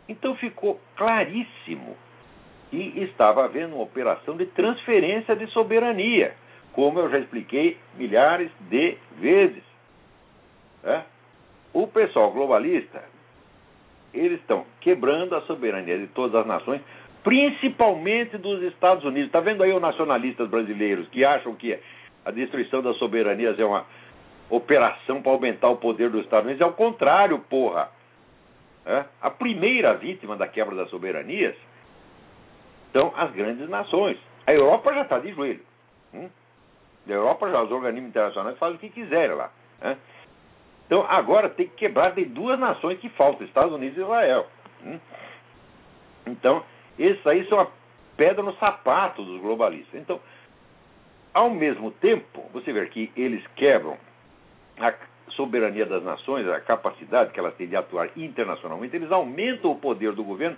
[0.08, 1.96] Então ficou claríssimo
[2.69, 6.36] que estava havendo uma operação de transferência de soberania
[6.74, 9.63] como eu já expliquei milhares de vezes.
[10.84, 11.06] Né?
[11.72, 13.04] O pessoal globalista,
[14.13, 16.82] eles estão quebrando a soberania de todas as nações,
[17.23, 19.28] principalmente dos Estados Unidos.
[19.28, 21.78] Está vendo aí os nacionalistas brasileiros que acham que
[22.26, 23.86] a destruição das soberanias é uma
[24.49, 26.62] operação para aumentar o poder dos Estados Unidos?
[26.62, 27.89] É o contrário, porra.
[28.86, 29.06] É?
[29.21, 31.56] A primeira vítima da quebra das soberanias
[32.91, 34.17] são as grandes nações.
[34.45, 35.62] A Europa já está de joelho.
[36.13, 36.30] Hum?
[37.06, 39.52] Da Europa já os organismos internacionais fazem o que quiserem lá.
[39.82, 39.97] Né?
[40.86, 44.48] Então agora tem que quebrar, tem duas nações que faltam, Estados Unidos e Israel.
[44.82, 45.00] Né?
[46.28, 46.63] Então,
[46.98, 47.67] esses aí são a
[48.15, 50.00] pedra no sapato dos globalistas.
[50.00, 50.19] Então,
[51.34, 53.98] ao mesmo tempo, você vê que eles quebram
[54.80, 54.93] a
[55.32, 60.13] soberania das nações, a capacidade que elas têm de atuar internacionalmente, eles aumentam o poder
[60.13, 60.58] do governo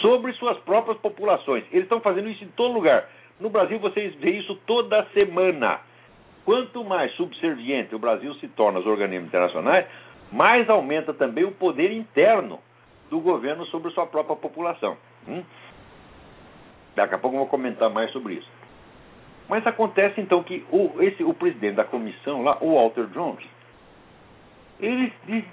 [0.00, 1.64] sobre suas próprias populações.
[1.72, 3.08] Eles estão fazendo isso em todo lugar.
[3.40, 5.80] No Brasil, vocês veem isso toda semana.
[6.44, 9.86] Quanto mais subserviente o Brasil se torna aos organismos internacionais,
[10.30, 12.58] mais aumenta também o poder interno
[13.10, 14.96] do governo sobre sua própria população.
[15.28, 15.42] Hum?
[16.96, 18.50] Daqui a pouco eu vou comentar mais sobre isso.
[19.48, 23.44] Mas acontece então que o, esse, o presidente da comissão lá, o Walter Jones,
[24.80, 25.44] ele diz,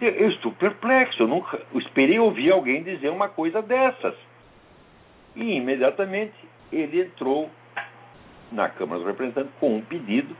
[0.00, 4.14] eu estou perplexo, eu nunca eu esperei ouvir alguém dizer uma coisa dessas.
[5.34, 6.34] E imediatamente
[6.72, 7.50] ele entrou
[8.52, 10.36] na Câmara dos Representantes com um pedido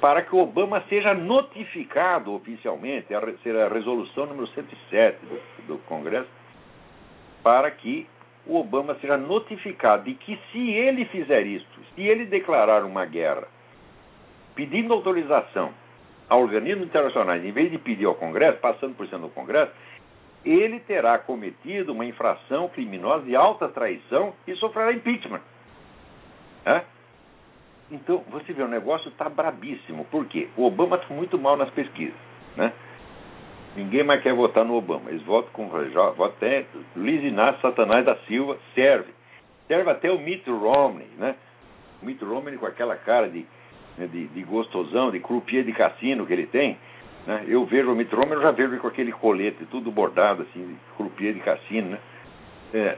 [0.00, 5.78] para que o Obama seja notificado oficialmente, a, ser a resolução número 107 do, do
[5.86, 6.28] Congresso,
[7.42, 8.06] para que
[8.46, 13.48] o Obama seja notificado de que se ele fizer isto, se ele declarar uma guerra,
[14.54, 15.72] pedindo autorização
[16.28, 19.72] a organismos internacionais, em vez de pedir ao Congresso, passando por cima do Congresso,
[20.44, 25.40] ele terá cometido uma infração criminosa de alta traição e sofrerá impeachment.
[26.64, 26.82] É?
[27.90, 30.04] Então, você vê, o negócio está brabíssimo.
[30.06, 30.48] Por quê?
[30.56, 32.16] O Obama está muito mal nas pesquisas.
[32.56, 32.72] Né?
[33.76, 35.08] Ninguém mais quer votar no Obama.
[35.08, 39.12] Eles votam com votam até Luiz Inácio Satanás da Silva, serve.
[39.66, 41.36] Serve até o Mitt Romney, né?
[42.02, 43.46] O Mitt Romney com aquela cara de,
[43.96, 46.78] né, de, de gostosão, de croupier de cassino que ele tem,
[47.26, 47.44] né?
[47.46, 50.76] Eu vejo o Mitt Romney, eu já vejo com aquele colete, tudo bordado, assim, de
[50.96, 51.98] croupier de cassino, né?
[52.72, 52.96] É,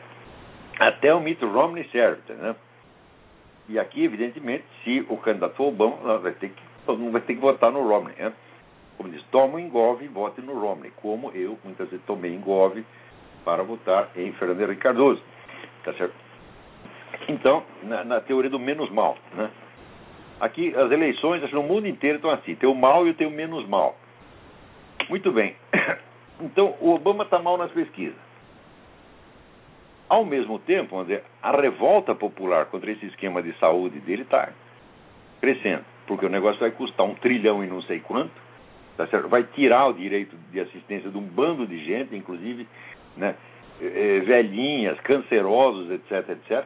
[0.78, 2.54] até o Mitt Romney serve, né?
[3.70, 7.34] E aqui, evidentemente, se o candidato for Obama, vai ter que, todo mundo vai ter
[7.34, 8.32] que votar no Romney, né?
[8.96, 12.84] Como diz, toma o engove e vote no Romney, como eu muitas vezes tomei engove
[13.44, 15.22] para votar em Fernando Henrique Cardoso,
[15.84, 16.12] tá certo?
[17.28, 19.48] Então, na, na teoria do menos mal, né?
[20.40, 23.30] Aqui, as eleições, acho, no mundo inteiro estão assim, tem o mal e tem o
[23.30, 23.96] menos mal.
[25.08, 25.54] Muito bem.
[26.42, 28.16] Então, o Obama está mal nas pesquisas.
[30.10, 34.48] Ao mesmo tempo, André, a revolta popular contra esse esquema de saúde dele está
[35.40, 38.32] crescendo, porque o negócio vai custar um trilhão e não sei quanto,
[38.96, 42.66] tá vai tirar o direito de assistência de um bando de gente, inclusive
[43.16, 43.36] né,
[43.80, 46.64] eh, velhinhas, cancerosos, etc, etc.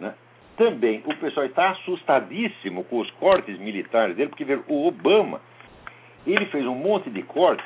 [0.00, 0.12] Né?
[0.56, 5.40] Também o pessoal está assustadíssimo com os cortes militares dele, porque ver, o Obama
[6.26, 7.64] ele fez um monte de cortes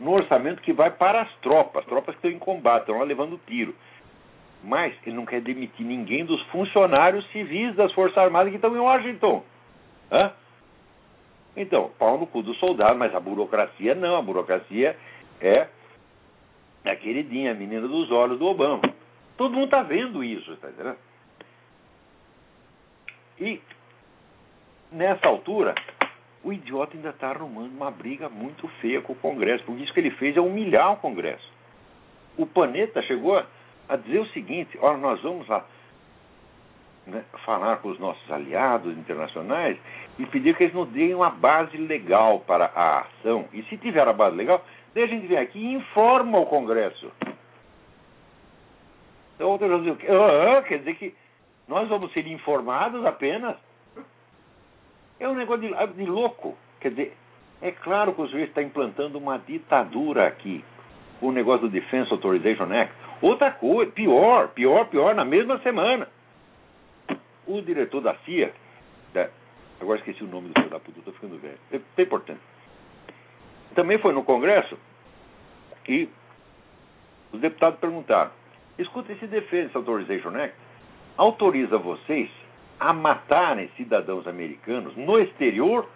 [0.00, 3.40] no orçamento que vai para as tropas, tropas que estão em combate, estão lá levando
[3.46, 3.74] tiro.
[4.62, 8.80] Mas ele não quer demitir ninguém dos funcionários civis das Forças Armadas que estão em
[8.80, 9.44] Washington.
[10.10, 10.32] Hã?
[11.56, 14.96] Então, pau no cu do soldado, mas a burocracia não, a burocracia
[15.40, 15.66] é
[16.84, 18.82] a queridinha, a menina dos olhos do Obama.
[19.36, 20.98] Todo mundo está vendo isso, está entendendo?
[23.40, 23.60] E
[24.90, 25.74] nessa altura,
[26.48, 30.00] o idiota ainda está arrumando uma briga muito feia com o Congresso, porque isso que
[30.00, 31.52] ele fez é humilhar o Congresso.
[32.38, 33.42] O Paneta chegou
[33.88, 35.64] a dizer o seguinte: olha, nós vamos lá
[37.06, 39.76] né, falar com os nossos aliados internacionais
[40.18, 43.46] e pedir que eles nos deem uma base legal para a ação.
[43.52, 47.12] E se tiver a base legal, daí a gente vem aqui e informa o Congresso.
[49.34, 51.14] Então, outra vez, ah, quer dizer que
[51.68, 53.56] nós vamos ser informados apenas?
[55.20, 56.56] É um negócio de, de louco.
[56.80, 57.16] Quer dizer,
[57.60, 60.64] é claro que o sujeito está implantando uma ditadura aqui.
[61.20, 62.94] O negócio do Defense Authorization Act.
[63.20, 66.08] Outra coisa, pior, pior, pior, na mesma semana.
[67.46, 68.52] O diretor da CIA,
[69.12, 69.28] da,
[69.80, 71.58] agora esqueci o nome do filho da puta, estou ficando velho.
[71.72, 72.40] É, é importante.
[73.74, 74.78] Também foi no Congresso
[75.88, 76.08] e
[77.32, 78.30] os deputados perguntaram:
[78.78, 80.54] escuta, esse Defense Authorization Act
[81.16, 82.30] autoriza vocês
[82.78, 85.88] a matarem cidadãos americanos no exterior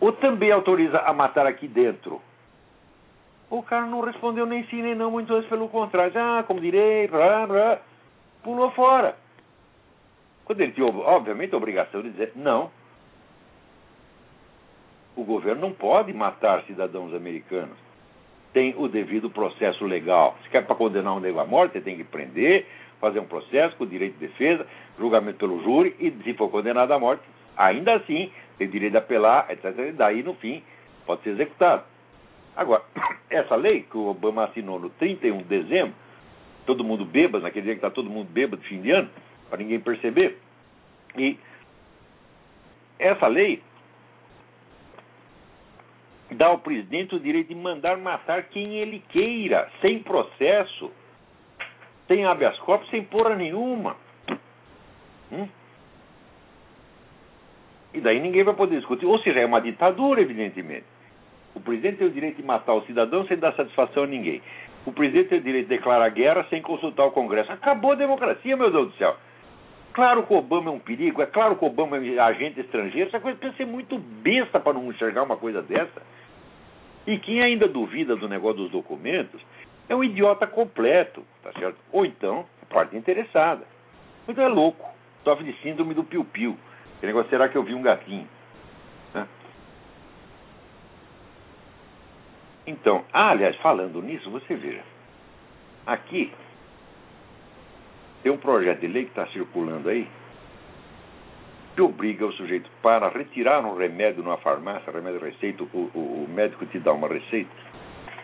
[0.00, 2.20] ou também autoriza a matar aqui dentro?
[3.50, 6.12] O cara não respondeu nem sim nem não, muito antes pelo contrário.
[6.16, 7.78] Ah, como direi, blá, blá,
[8.42, 9.14] pulou fora.
[10.44, 12.70] Quando ele tinha, obviamente, a obrigação de dizer não.
[15.14, 17.76] O governo não pode matar cidadãos americanos.
[18.52, 20.36] Tem o devido processo legal.
[20.42, 22.66] Se quer para condenar um nego à morte, você tem que prender,
[23.02, 24.64] fazer um processo com direito de defesa,
[24.96, 27.24] julgamento pelo júri e, se for condenado à morte,
[27.56, 29.76] ainda assim tem direito de apelar, etc.
[29.88, 30.62] E daí, no fim,
[31.04, 31.82] pode ser executado.
[32.56, 32.84] Agora,
[33.28, 35.94] essa lei que o Obama assinou no 31 de dezembro,
[36.64, 39.10] todo mundo bêbado, naquele dia que está todo mundo bêbado fim de ano,
[39.50, 40.38] para ninguém perceber,
[41.18, 41.36] e
[43.00, 43.60] essa lei
[46.30, 50.92] dá ao presidente o direito de mandar matar quem ele queira, sem processo
[52.12, 53.96] sem habeas corpus, sem porra nenhuma.
[55.32, 55.48] Hum?
[57.94, 59.06] E daí ninguém vai poder discutir.
[59.06, 60.84] Ou seja, é uma ditadura, evidentemente.
[61.54, 64.42] O presidente tem o direito de matar o cidadão sem dar satisfação a ninguém.
[64.84, 67.52] O presidente tem o direito de declarar guerra sem consultar o Congresso.
[67.52, 69.16] Acabou a democracia, meu Deus do céu.
[69.92, 73.08] Claro que o Obama é um perigo, é claro que o Obama é agente estrangeiro,
[73.08, 76.02] essa coisa precisa ser muito besta para não enxergar uma coisa dessa.
[77.06, 79.38] E quem ainda duvida do negócio dos documentos
[79.88, 81.78] é um idiota completo, tá certo?
[81.90, 83.64] Ou então, parte interessada.
[84.28, 84.88] Então é louco,
[85.24, 86.56] sofre de síndrome do piu-piu.
[87.02, 88.28] Negócio, será que eu vi um gatinho?
[92.66, 94.82] Então, ah, aliás, falando nisso, você veja.
[95.84, 96.32] Aqui
[98.22, 100.08] tem um projeto de lei que está circulando aí
[101.74, 106.28] que obriga o sujeito para retirar um remédio numa farmácia, remédio receita, o, o, o
[106.28, 107.50] médico te dá uma receita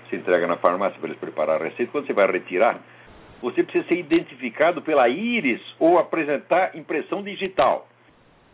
[0.08, 2.78] se entrega na farmácia para eles preparar a receita, quando você vai retirar,
[3.40, 7.86] você precisa ser identificado pela íris ou apresentar impressão digital.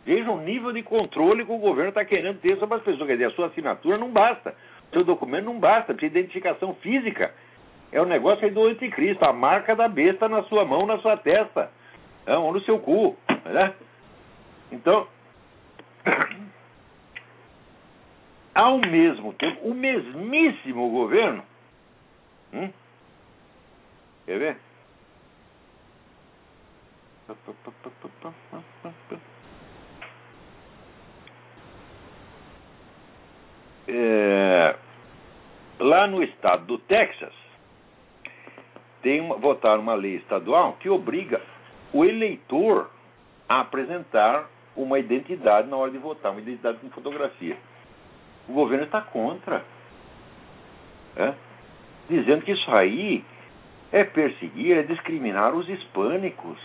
[0.05, 3.07] Veja o nível de controle que o governo está querendo ter sobre as pessoas.
[3.07, 4.53] Quer dizer, a sua assinatura não basta,
[4.89, 7.33] o seu documento não basta, precisa de identificação física.
[7.91, 11.17] É um negócio aí do anticristo, a marca da besta na sua mão, na sua
[11.17, 11.71] testa,
[12.27, 13.17] é, ou no seu cu.
[13.45, 13.73] Né?
[14.71, 15.07] Então,
[18.55, 21.43] ao mesmo tempo, o mesmíssimo governo.
[22.53, 22.71] Hum?
[24.25, 24.57] Quer ver?
[33.87, 34.75] É,
[35.79, 37.33] lá no estado do Texas,
[39.01, 41.41] tem uma, uma lei estadual que obriga
[41.93, 42.89] o eleitor
[43.47, 47.57] a apresentar uma identidade na hora de votar, uma identidade com fotografia.
[48.47, 49.63] O governo está contra.
[51.15, 51.33] É?
[52.09, 53.23] Dizendo que isso aí
[53.91, 56.59] é perseguir, é discriminar os hispânicos.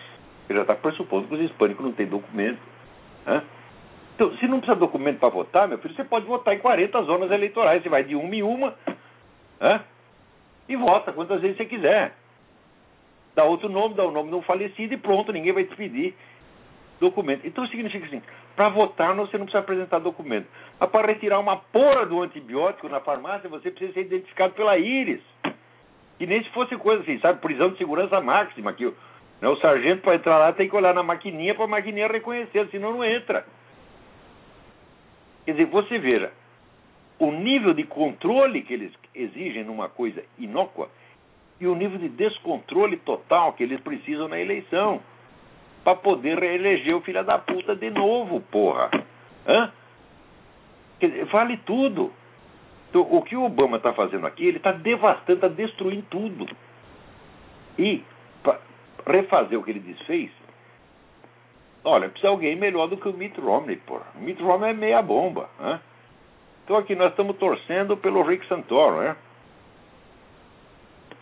[0.49, 2.61] Ele já está pressupondo que os hispânicos não têm documento.
[3.27, 3.41] É?
[4.15, 7.03] Então, se não precisa de documento para votar, meu filho, você pode votar em 40
[7.03, 7.83] zonas eleitorais.
[7.83, 8.75] Você vai de uma em uma
[9.61, 9.81] é?
[10.69, 12.15] e vota quantas vezes você quiser.
[13.35, 16.15] Dá outro nome, dá o nome de um falecido e pronto, ninguém vai te pedir
[17.01, 17.47] documento.
[17.47, 18.23] Então significa assim,
[18.55, 20.47] para votar você não precisa apresentar documento.
[20.79, 25.23] Mas para retirar uma porra do antibiótico na farmácia, você precisa ser identificado pela íris.
[26.21, 28.85] E nem se fosse coisa assim, sabe, prisão de segurança máxima, que
[29.41, 32.69] né, o sargento para entrar lá tem que olhar na maquininha para a maquininha reconhecer,
[32.71, 33.47] senão não entra.
[35.47, 36.31] Quer dizer, você veja,
[37.19, 40.91] o nível de controle que eles exigem numa coisa inócua
[41.59, 45.01] e o nível de descontrole total que eles precisam na eleição
[45.85, 48.91] para poder reeleger o filho da puta de novo, porra.
[49.47, 49.73] Hã?
[51.01, 52.13] Dizer, vale tudo.
[52.89, 56.47] Então, o que o Obama está fazendo aqui, ele está devastando, está destruindo tudo.
[57.79, 58.03] E,
[59.07, 60.31] refazer o que ele desfez,
[61.85, 64.07] olha, precisa alguém melhor do que o Mitt Romney, porra.
[64.17, 65.49] O Mitt Romney é meia bomba.
[65.59, 65.81] Né?
[66.65, 69.17] Então aqui nós estamos torcendo pelo Rick Santoro, né?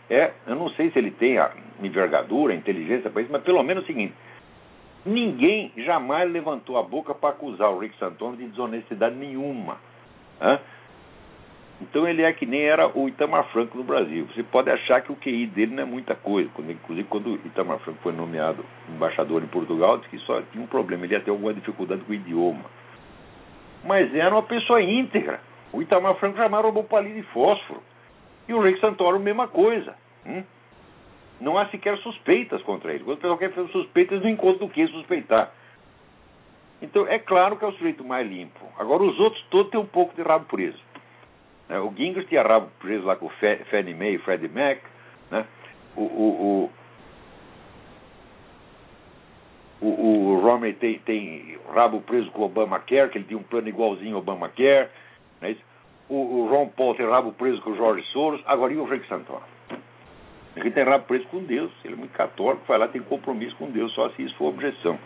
[0.09, 1.51] É, eu não sei se ele tem a
[1.81, 4.13] envergadura, a inteligência para isso, mas pelo menos é o seguinte:
[5.05, 9.77] ninguém jamais levantou a boca para acusar o Rick Santoro de desonestidade nenhuma.
[10.39, 10.59] Né?
[11.81, 14.27] Então ele é que nem era o Itamar Franco no Brasil.
[14.33, 16.49] Você pode achar que o QI dele não é muita coisa.
[16.53, 20.63] Quando, inclusive, quando o Itamar Franco foi nomeado embaixador em Portugal, disse que só tinha
[20.63, 22.65] um problema, ele ia ter alguma dificuldade com o idioma.
[23.83, 25.39] Mas era uma pessoa íntegra.
[25.71, 27.81] O Itamar Franco jamais roubou palito de fósforo.
[28.47, 29.95] E o Rick Santoro, mesma coisa.
[30.25, 30.43] Hum?
[31.39, 33.03] Não há sequer suspeitas contra ele.
[33.03, 35.51] Quando o pessoal quer fazer suspeitas, não encontra do que suspeitar.
[36.81, 38.65] Então, é claro que é o sujeito mais limpo.
[38.77, 40.79] Agora, os outros todos têm um pouco de rabo preso.
[41.67, 41.79] Né?
[41.79, 43.31] O Gingrich tinha rabo preso lá com o
[43.69, 44.79] Fannie Mae e Freddie Mac.
[45.31, 45.45] Né?
[45.95, 46.71] O, o,
[49.81, 53.43] o, o, o Romney tem, tem rabo preso com o Obamacare, que ele tinha um
[53.43, 54.89] plano igualzinho ao Obamacare.
[55.41, 55.55] Né?
[56.09, 58.41] O, o Ron Paul tem rabo preso com o Jorge Soros.
[58.45, 59.58] Agora, e o Rick Santoro?
[60.59, 61.71] Ele tem rabo preso com Deus.
[61.83, 64.99] Ele é muito católico, vai lá, tem compromisso com Deus, só se isso for objeção.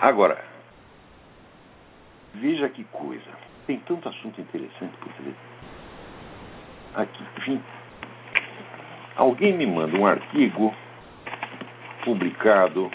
[0.00, 0.54] Agora,
[2.34, 3.30] Veja que coisa.
[3.66, 5.34] Tem tanto assunto interessante por fazer.
[6.94, 7.62] Aqui, enfim.
[9.16, 10.74] Alguém me manda um artigo
[12.04, 12.90] publicado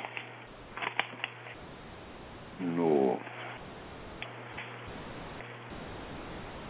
[2.59, 3.17] no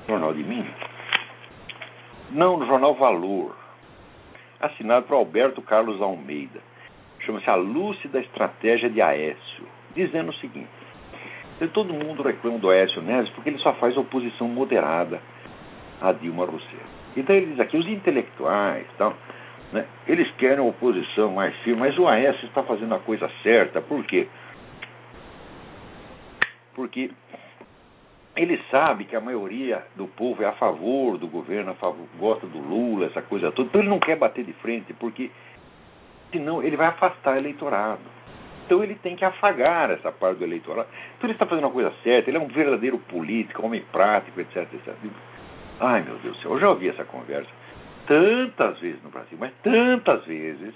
[0.07, 0.98] Jornal de Minas.
[2.31, 3.55] Não, no Jornal Valor.
[4.59, 6.59] Assinado por Alberto Carlos Almeida.
[7.19, 9.65] Chama-se A Lúcida Estratégia de Aécio.
[9.95, 10.67] Dizendo o seguinte
[11.67, 15.19] todo mundo reclama do Aécio Neves porque ele só faz oposição moderada
[16.01, 16.77] a Dilma Rousseff.
[17.17, 19.13] Então ele diz aqui, os intelectuais tal,
[19.73, 23.81] né, eles querem oposição mais firme, mas o Aécio está fazendo a coisa certa.
[23.81, 24.27] Por quê?
[26.73, 27.11] Porque
[28.39, 32.57] ele sabe que a maioria do povo é a favor do governo, favor, gosta do
[32.57, 33.67] Lula, essa coisa toda.
[33.67, 35.29] Então ele não quer bater de frente, porque
[36.31, 37.99] senão ele vai afastar o eleitorado.
[38.65, 40.87] Então ele tem que afagar essa parte do eleitorado.
[41.17, 44.57] Então ele está fazendo a coisa certa, ele é um verdadeiro político, homem prático, etc,
[44.73, 44.95] etc.
[45.81, 47.49] Ai meu Deus do céu, eu já ouvi essa conversa
[48.07, 50.73] tantas vezes no Brasil, mas tantas vezes.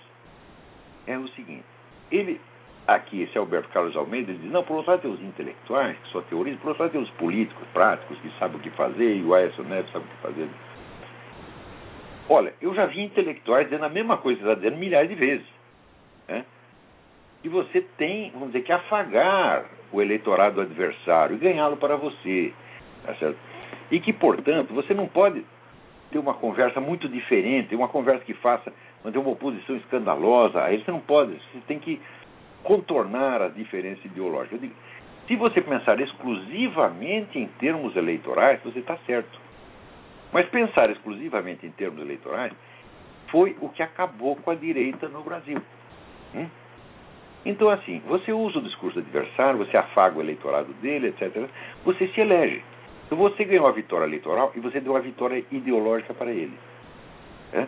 [1.06, 1.66] É o seguinte,
[2.10, 2.40] ele,
[2.88, 6.22] aqui, esse Alberto Carlos Almeida, diz, não, por outro lado tem os intelectuais, que só
[6.22, 9.34] teorizam, por outro lado tem os políticos práticos, que sabem o que fazer, e o
[9.34, 10.48] Aécio Neves sabe o que fazer.
[12.30, 15.46] Olha, eu já vi intelectuais dizendo a mesma coisa que está dizendo milhares de vezes.
[16.28, 16.46] Né?
[17.44, 22.54] E você tem, vamos dizer, que afagar o eleitorado adversário e ganhá-lo para você.
[23.06, 23.38] Tá certo?
[23.92, 25.46] E que, portanto, você não pode
[26.12, 28.72] ter uma conversa muito diferente, uma conversa que faça
[29.04, 30.64] manter uma oposição escandalosa.
[30.64, 32.00] Aí você não pode, você tem que
[32.64, 34.60] contornar as diferenças ideológicas.
[34.60, 34.74] Digo,
[35.28, 39.40] se você pensar exclusivamente em termos eleitorais, você está certo.
[40.32, 42.52] Mas pensar exclusivamente em termos eleitorais
[43.30, 45.62] foi o que acabou com a direita no Brasil.
[46.36, 46.48] Hum?
[47.46, 51.50] Então, assim, você usa o discurso adversário, você afaga o eleitorado dele, etc.
[51.84, 52.64] Você se elege.
[53.06, 56.58] Então, você ganhou a vitória eleitoral e você deu a vitória ideológica para ele.
[57.52, 57.68] É?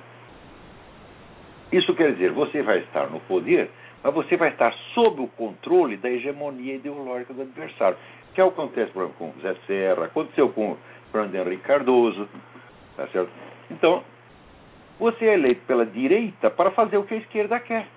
[1.72, 3.70] Isso quer dizer, você vai estar no poder,
[4.06, 7.98] mas você vai estar sob o controle da hegemonia ideológica do adversário.
[8.36, 10.78] Que é o que acontece, por exemplo, com Zé Serra, aconteceu com o
[11.12, 12.30] Fernando Henrique Cardoso.
[12.96, 13.32] Tá certo?
[13.72, 14.04] Então,
[15.00, 17.88] você é eleito pela direita para fazer o que a esquerda quer.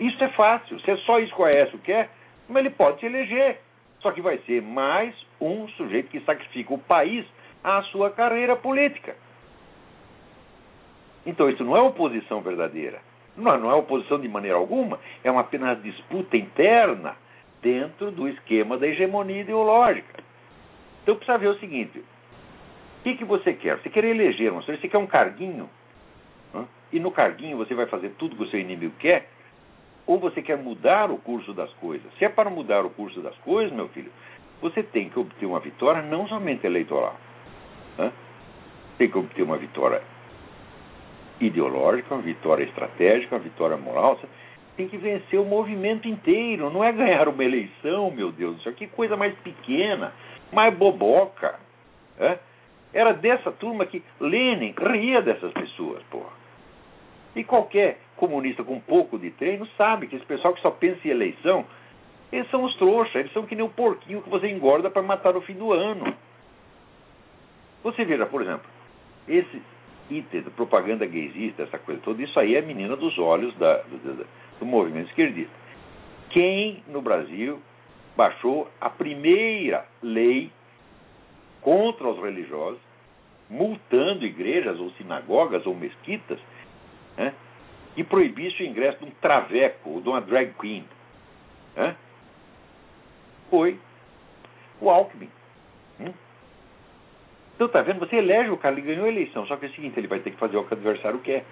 [0.00, 0.80] Isso é fácil.
[0.80, 2.10] Se é só isso que o Aécio quer,
[2.48, 3.60] mas ele pode se eleger.
[4.00, 7.24] Só que vai ser mais um sujeito que sacrifica o país
[7.62, 9.14] à sua carreira política.
[11.24, 13.09] Então isso não é oposição verdadeira.
[13.40, 14.98] Não, não é oposição de maneira alguma.
[15.24, 17.16] É uma apenas disputa interna
[17.62, 20.22] dentro do esquema da hegemonia ideológica.
[21.02, 23.78] Então precisa ver o seguinte: o que, que você quer?
[23.78, 25.68] Você quer eleger um você quer um carguinho,
[26.92, 29.28] e no carguinho você vai fazer tudo que o seu inimigo quer,
[30.06, 32.12] ou você quer mudar o curso das coisas.
[32.18, 34.10] Se é para mudar o curso das coisas, meu filho,
[34.60, 37.16] você tem que obter uma vitória não somente eleitoral.
[37.96, 38.12] Né?
[38.98, 40.02] Tem que obter uma vitória
[41.40, 44.16] ideológica, uma vitória estratégica, uma vitória moral.
[44.16, 44.28] Você
[44.76, 46.70] tem que vencer o movimento inteiro.
[46.70, 48.72] Não é ganhar uma eleição, meu Deus do céu.
[48.72, 50.12] Que coisa mais pequena,
[50.52, 51.58] mais boboca.
[52.18, 52.38] Né?
[52.92, 56.40] Era dessa turma que Lenin ria dessas pessoas, porra.
[57.34, 61.06] E qualquer comunista com um pouco de treino sabe que esse pessoal que só pensa
[61.06, 61.64] em eleição,
[62.32, 65.32] eles são os trouxas, eles são que nem o porquinho que você engorda para matar
[65.32, 66.12] no fim do ano.
[67.82, 68.68] Você veja, por exemplo,
[69.28, 69.62] esse
[70.10, 73.78] item de propaganda gaysista, essa coisa toda, isso aí é a menina dos olhos da,
[73.78, 74.26] do,
[74.58, 75.52] do movimento esquerdista.
[76.30, 77.60] Quem no Brasil
[78.16, 80.50] baixou a primeira lei
[81.60, 82.80] contra os religiosos,
[83.48, 86.38] multando igrejas ou sinagogas ou mesquitas,
[87.16, 87.34] né,
[87.96, 90.84] e proibisse o ingresso de um traveco ou de uma drag queen.
[91.74, 91.96] Né,
[93.50, 93.78] foi
[94.80, 95.28] o Alckmin.
[97.60, 97.98] Então, tá vendo?
[97.98, 99.46] Você elege o cara, ele ganhou a eleição.
[99.46, 101.44] Só que é o seguinte, ele vai ter que fazer o que o adversário quer.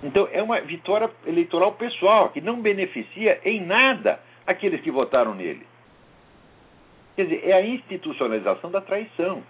[0.00, 5.66] Então, é uma vitória eleitoral pessoal, que não beneficia em nada aqueles que votaram nele.
[7.16, 9.42] Quer dizer, é a institucionalização da traição.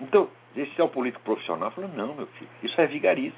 [0.00, 3.34] Então, esse é o político profissional falando, não, meu filho, isso é vigarice.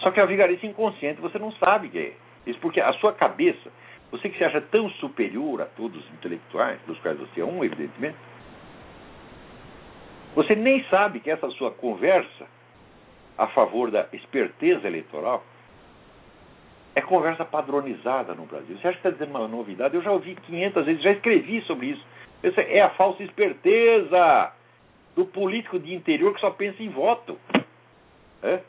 [0.00, 2.12] Só que é a vigarice inconsciente, você não sabe que é.
[2.46, 3.72] Isso porque a sua cabeça,
[4.10, 7.64] você que se acha tão superior a todos os intelectuais, dos quais você é um,
[7.64, 8.18] evidentemente,
[10.34, 12.46] você nem sabe que essa sua conversa
[13.36, 15.44] a favor da esperteza eleitoral
[16.94, 18.76] é conversa padronizada no Brasil.
[18.76, 19.94] Você acha que está dizendo uma novidade?
[19.94, 22.04] Eu já ouvi 500 vezes, já escrevi sobre isso.
[22.42, 24.52] Essa é a falsa esperteza
[25.14, 27.38] do político de interior que só pensa em voto.
[28.42, 28.60] É?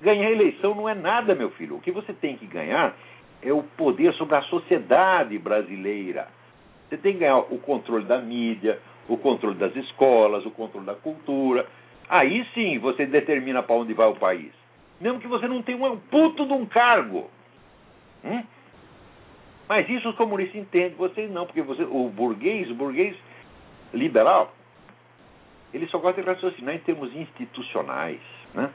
[0.00, 1.76] Ganhar eleição não é nada, meu filho.
[1.76, 2.94] O que você tem que ganhar
[3.42, 6.28] é o poder sobre a sociedade brasileira.
[6.88, 10.94] Você tem que ganhar o controle da mídia, o controle das escolas, o controle da
[10.94, 11.66] cultura.
[12.08, 14.52] Aí sim você determina para onde vai o país.
[15.00, 17.30] Mesmo que você não tenha um puto de um cargo.
[18.24, 18.42] Hum?
[19.68, 23.16] Mas isso os comunistas entendem, vocês não, porque você, o burguês, o burguês
[23.92, 24.54] liberal,
[25.74, 28.20] ele só gosta de raciocinar em termos institucionais.
[28.54, 28.70] Né?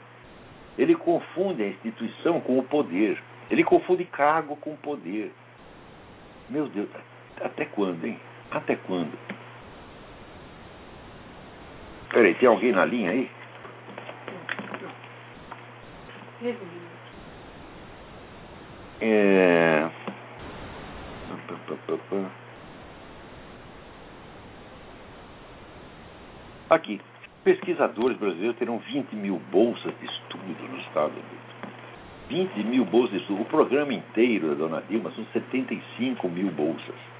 [0.78, 3.20] Ele confunde a instituição com o poder.
[3.50, 5.32] Ele confunde cargo com poder.
[6.48, 6.88] Meu Deus,
[7.40, 8.18] até quando, hein?
[8.50, 9.12] Até quando?
[12.12, 13.30] Peraí, tem alguém na linha aí?
[19.00, 19.90] É...
[26.68, 27.00] Aqui,
[27.44, 31.52] pesquisadores brasileiros terão 20 mil bolsas de estudo nos Estados Unidos.
[32.28, 33.42] 20 mil bolsas de estudo.
[33.42, 37.11] O programa inteiro da Dona Dilma são 75 mil bolsas.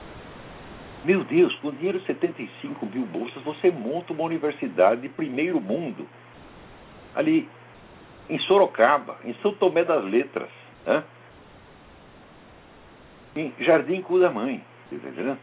[1.04, 6.06] Meu Deus, com dinheiro de 75 mil bolsas, você monta uma universidade de primeiro mundo.
[7.14, 7.48] Ali
[8.30, 10.48] em Sorocaba, em São Tomé das Letras.
[10.86, 11.02] Né?
[13.34, 14.62] Em Jardim Cu da Mãe.
[14.88, 15.38] Tá entendendo?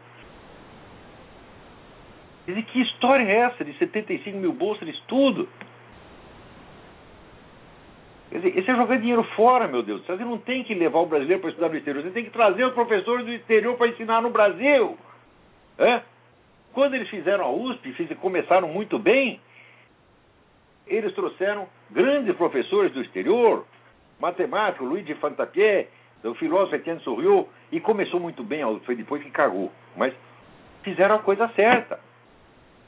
[2.46, 5.46] Dizer, que história é essa de 75 mil bolsas de estudo?
[8.30, 10.04] Quer dizer, esse é jogar dinheiro fora, meu Deus.
[10.06, 12.64] Você não tem que levar o brasileiro para estudar no exterior, você tem que trazer
[12.64, 14.96] os professores do exterior para ensinar no Brasil.
[15.78, 16.02] É?
[16.72, 19.40] Quando eles fizeram a USP, fiz, começaram muito bem,
[20.86, 23.64] eles trouxeram grandes professores do exterior,
[24.20, 25.88] matemático, Luiz de Fantapié,
[26.22, 29.72] o filósofo Etienne Souriau, e começou muito bem, foi depois que cagou.
[29.96, 30.14] Mas
[30.82, 31.98] fizeram a coisa certa.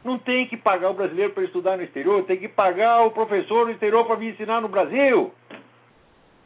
[0.05, 3.66] Não tem que pagar o brasileiro para estudar no exterior, tem que pagar o professor
[3.66, 5.33] no exterior para vir ensinar no Brasil.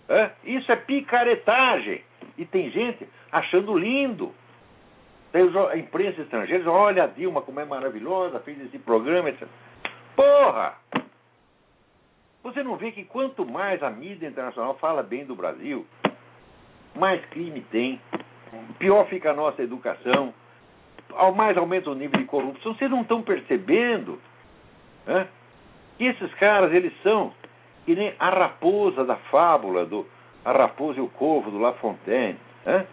[0.09, 0.31] É?
[0.45, 2.03] Isso é picaretagem.
[2.39, 4.33] E tem gente achando lindo.
[5.33, 9.47] A imprensa estrangeira diz, olha a Dilma como é maravilhosa, fez esse programa, etc.
[10.15, 10.75] Porra!
[12.43, 15.85] Você não vê que quanto mais a mídia internacional fala bem do Brasil,
[16.95, 18.01] mais crime tem,
[18.79, 20.33] pior fica a nossa educação,
[21.13, 22.75] ao mais aumenta o nível de corrupção.
[22.75, 24.21] Vocês não estão percebendo
[25.07, 25.27] né,
[25.99, 27.33] que esses caras, eles são
[27.85, 30.07] que nem a raposa da fábula, do,
[30.45, 32.39] a raposa e o corvo do La Fontaine.
[32.65, 32.87] Né?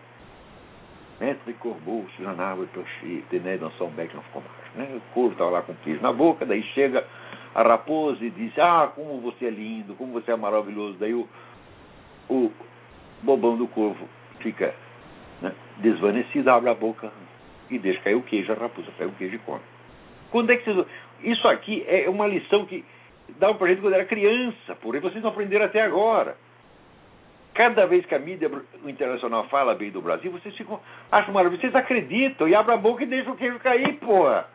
[1.21, 4.89] Entre Corbeau, Sujanava e Toshi, Tené, dans son bec, não ficou mais.
[4.89, 4.97] Né?
[4.97, 7.05] O corvo estava lá com o queijo na boca, daí chega
[7.53, 10.97] a raposa e diz: Ah, como você é lindo, como você é maravilhoso.
[10.99, 11.27] Daí o,
[12.29, 12.51] o
[13.21, 14.07] bobão do corvo
[14.39, 14.73] fica
[15.41, 17.11] né, desvanecido, abre a boca,
[17.69, 19.61] e deixa cair o queijo, a raposa pega o queijo e come.
[20.31, 20.85] Quando é que vocês...
[21.23, 22.83] Isso aqui é uma lição que
[23.39, 26.35] dava pra gente quando era criança, porém vocês não aprenderam até agora.
[27.53, 28.49] Cada vez que a mídia
[28.85, 30.79] internacional fala bem do Brasil, vocês ficam,
[31.11, 34.47] acham maravilhoso, vocês acreditam e abrem a boca e deixam o queijo cair, porra.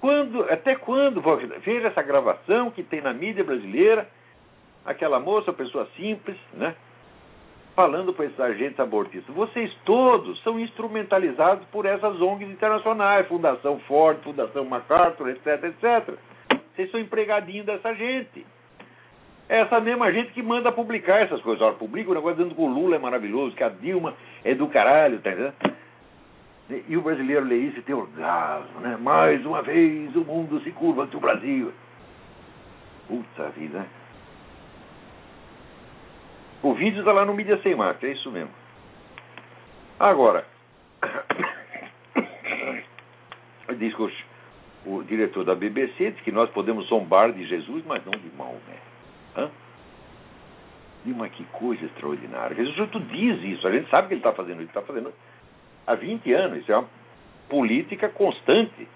[0.00, 1.22] Quando, até quando?
[1.60, 4.08] Veja essa gravação que tem na mídia brasileira,
[4.84, 6.74] aquela moça, pessoa simples, né?
[7.78, 14.18] falando para esses agentes abortistas, vocês todos são instrumentalizados por essas ONGs internacionais, Fundação Ford,
[14.24, 16.18] Fundação MacArthur, etc, etc.
[16.74, 18.44] Vocês são empregadinhos dessa gente.
[19.48, 21.62] É essa mesma gente que manda publicar essas coisas.
[21.62, 24.68] Olha, publica o negócio dizendo que o Lula é maravilhoso, que a Dilma é do
[24.68, 25.54] caralho, tá entendendo?
[26.86, 28.98] E o brasileiro lê isso e tem orgasmo, né?
[28.98, 31.72] Mais uma vez o mundo se curva ante o Brasil.
[33.06, 33.86] Puta vida.
[36.62, 38.50] O vídeo está lá no Mídia Sem Máscara, é isso mesmo.
[39.98, 40.44] Agora,
[43.78, 44.10] diz que o,
[44.86, 48.87] o, diretor da BBC diz que nós podemos zombar de Jesus, mas não de Maomé.
[49.38, 49.50] Hã?
[51.06, 52.56] E uma que coisa extraordinária.
[52.56, 55.12] Jesus tu diz isso, a gente sabe que ele está fazendo isso, está fazendo
[55.86, 56.58] há 20 anos.
[56.58, 56.88] Isso é uma
[57.48, 58.88] política constante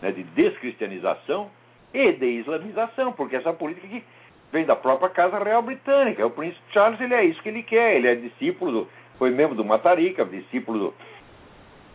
[0.00, 1.50] né, de descristianização
[1.94, 4.04] e de islamização, porque essa política que
[4.52, 6.26] vem da própria Casa Real Britânica.
[6.26, 7.96] O príncipe Charles ele é isso que ele quer.
[7.96, 10.94] Ele é discípulo, do, foi membro do Matarica, discípulo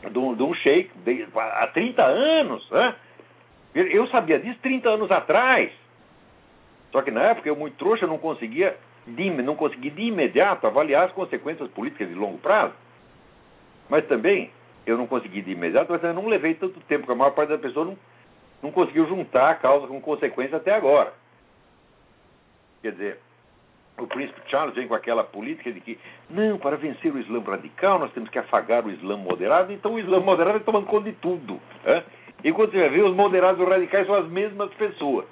[0.03, 2.69] do, do, do sheik de, há 30 anos.
[2.71, 2.95] Né?
[3.75, 5.71] Eu sabia disso 30 anos atrás.
[6.91, 8.75] Só que na época eu, muito trouxa, não conseguia
[9.05, 12.73] de, não consegui de imediato avaliar as consequências políticas de longo prazo.
[13.89, 14.51] Mas também
[14.85, 17.49] eu não consegui de imediato, mas eu não levei tanto tempo, porque a maior parte
[17.49, 17.97] das pessoas não,
[18.63, 21.13] não conseguiu juntar a causa com consequência até agora.
[22.81, 23.19] Quer dizer,
[23.97, 27.99] o príncipe Charles vem com aquela política de que, não, para vencer o Islã radical,
[27.99, 31.17] nós temos que afagar o Islã moderado, então o Islã moderado é tomando conta de
[31.17, 31.59] tudo.
[31.83, 32.03] É?
[32.43, 35.25] E quando você vai ver, os moderados e os radicais são as mesmas pessoas.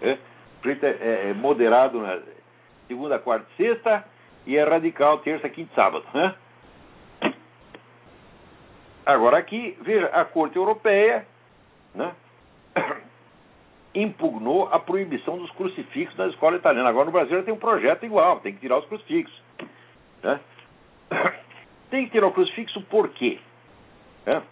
[0.00, 0.16] É?
[0.62, 2.20] Preto é, é, é, moderado na
[2.86, 4.04] segunda, quarta e sexta,
[4.46, 6.04] e é radical terça, quinta e sábado.
[6.14, 6.34] Né?
[9.04, 11.26] Agora aqui, veja, a Corte Europeia
[11.92, 12.14] né,
[13.92, 16.88] impugnou a proibição dos crucifixos na escola italiana.
[16.88, 19.42] Agora no Brasil já tem um projeto igual, tem que tirar os crucifixos.
[20.22, 20.40] Né?
[21.90, 23.38] Tem que tirar o crucifixo por quê?
[24.24, 24.42] Né?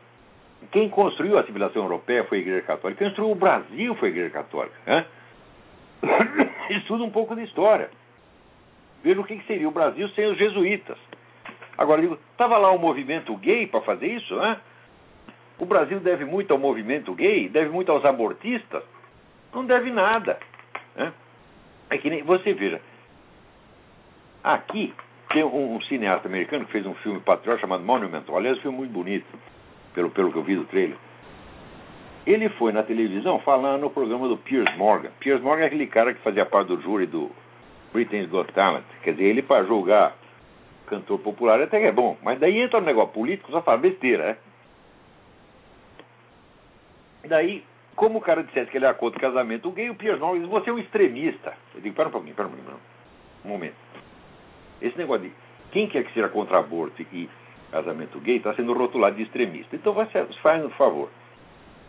[0.72, 2.98] Quem construiu a civilização europeia foi a Igreja Católica.
[2.98, 4.76] Quem construiu o Brasil foi a Igreja Católica.
[4.84, 5.06] Né?
[6.70, 7.90] Estuda um pouco de história.
[9.02, 10.98] Veja o que seria o Brasil sem os jesuítas.
[11.76, 14.58] Agora, digo, estava lá o um movimento gay para fazer isso, né?
[15.58, 18.82] O Brasil deve muito ao movimento gay, deve muito aos abortistas.
[19.52, 20.38] Não deve nada.
[20.94, 21.12] Né?
[21.90, 22.80] É que nem, você veja,
[24.42, 24.94] aqui
[25.32, 28.36] tem um, um, cineasta americano que fez um filme patriota chamado Monumental.
[28.36, 29.26] Aliás, um filme muito bonito,
[29.94, 30.96] pelo, pelo que eu vi do trailer.
[32.26, 35.10] Ele foi na televisão falando no programa do Piers Morgan.
[35.20, 37.30] Piers Morgan é aquele cara que fazia parte do júri do
[37.92, 38.84] Britain's Got Talent.
[39.02, 40.14] Quer dizer, ele para julgar
[40.86, 42.16] cantor popular até que é bom.
[42.22, 44.36] Mas daí entra no negócio político, só fala besteira, né?
[47.26, 47.64] Daí
[48.00, 50.48] como o cara dissesse que ele é contra o casamento gay, o Piers Morgan diz,
[50.48, 51.52] você é um extremista.
[51.74, 52.76] Eu digo, pera um pouquinho, pera um pouquinho,
[53.44, 53.74] um momento.
[54.80, 55.32] Esse negócio de
[55.70, 57.28] quem quer que seja contra aborto e
[57.70, 59.76] casamento gay está sendo rotulado de extremista.
[59.76, 61.10] Então você faz um favor.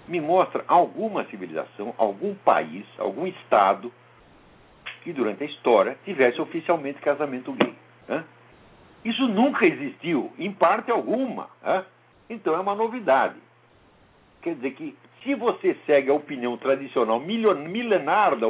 [0.07, 3.91] Me mostra alguma civilização, algum país, algum estado
[5.03, 7.73] que durante a história tivesse oficialmente casamento gay.
[8.07, 8.23] Né?
[9.03, 11.49] Isso nunca existiu, em parte alguma.
[11.63, 11.85] Né?
[12.29, 13.35] Então é uma novidade.
[14.41, 18.47] Quer dizer que se você segue a opinião tradicional milenar da,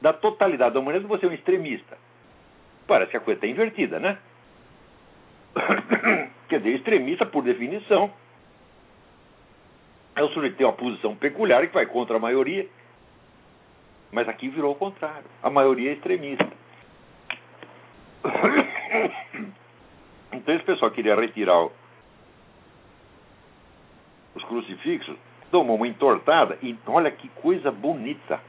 [0.00, 1.96] da totalidade da humanidade, você é um extremista.
[2.86, 4.18] Parece que a coisa está invertida, né?
[6.48, 8.10] Quer dizer, extremista, por definição,
[10.16, 12.66] é o sujeito que tem uma posição peculiar que vai contra a maioria.
[14.12, 15.24] Mas aqui virou o contrário.
[15.42, 16.48] A maioria é extremista.
[20.32, 21.68] Então esse pessoal queria retirar
[24.34, 25.16] os crucifixos
[25.54, 28.40] tomou uma entortada e olha que coisa bonita.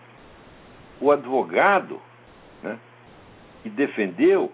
[0.99, 2.01] O advogado
[2.63, 2.79] né,
[3.61, 4.51] que defendeu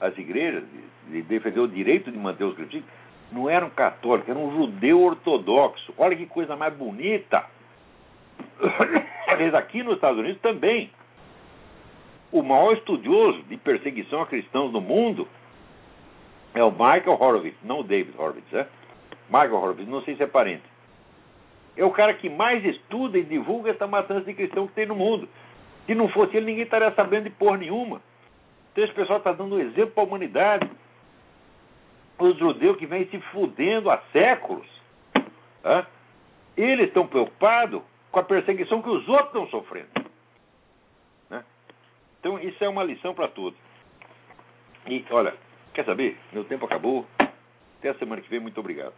[0.00, 0.64] as igrejas,
[1.10, 2.88] e defendeu o direito de manter os crucifixos,
[3.32, 5.94] não era um católico, era um judeu ortodoxo.
[5.96, 7.44] Olha que coisa mais bonita.
[9.28, 10.90] Aliás, aqui nos Estados Unidos também.
[12.32, 15.26] O maior estudioso de perseguição a cristãos no mundo
[16.54, 18.66] é o Michael Horowitz, não o David Horowitz, é?
[19.28, 20.62] Michael Horowitz, não sei se é parente
[21.76, 24.94] é o cara que mais estuda e divulga essa matança de cristão que tem no
[24.94, 25.28] mundo.
[25.86, 28.02] Se não fosse ele, ninguém estaria sabendo de porra nenhuma.
[28.70, 30.70] Então esse pessoal está dando um exemplo para a humanidade.
[32.20, 34.66] Os judeus que vêm se fudendo há séculos.
[35.62, 35.86] Tá?
[36.56, 39.88] Eles estão preocupados com a perseguição que os outros estão sofrendo.
[41.30, 41.42] Né?
[42.18, 43.58] Então isso é uma lição para todos.
[44.86, 45.34] E olha,
[45.72, 46.18] quer saber?
[46.32, 47.06] Meu tempo acabou.
[47.78, 48.92] Até a semana que vem, muito obrigado.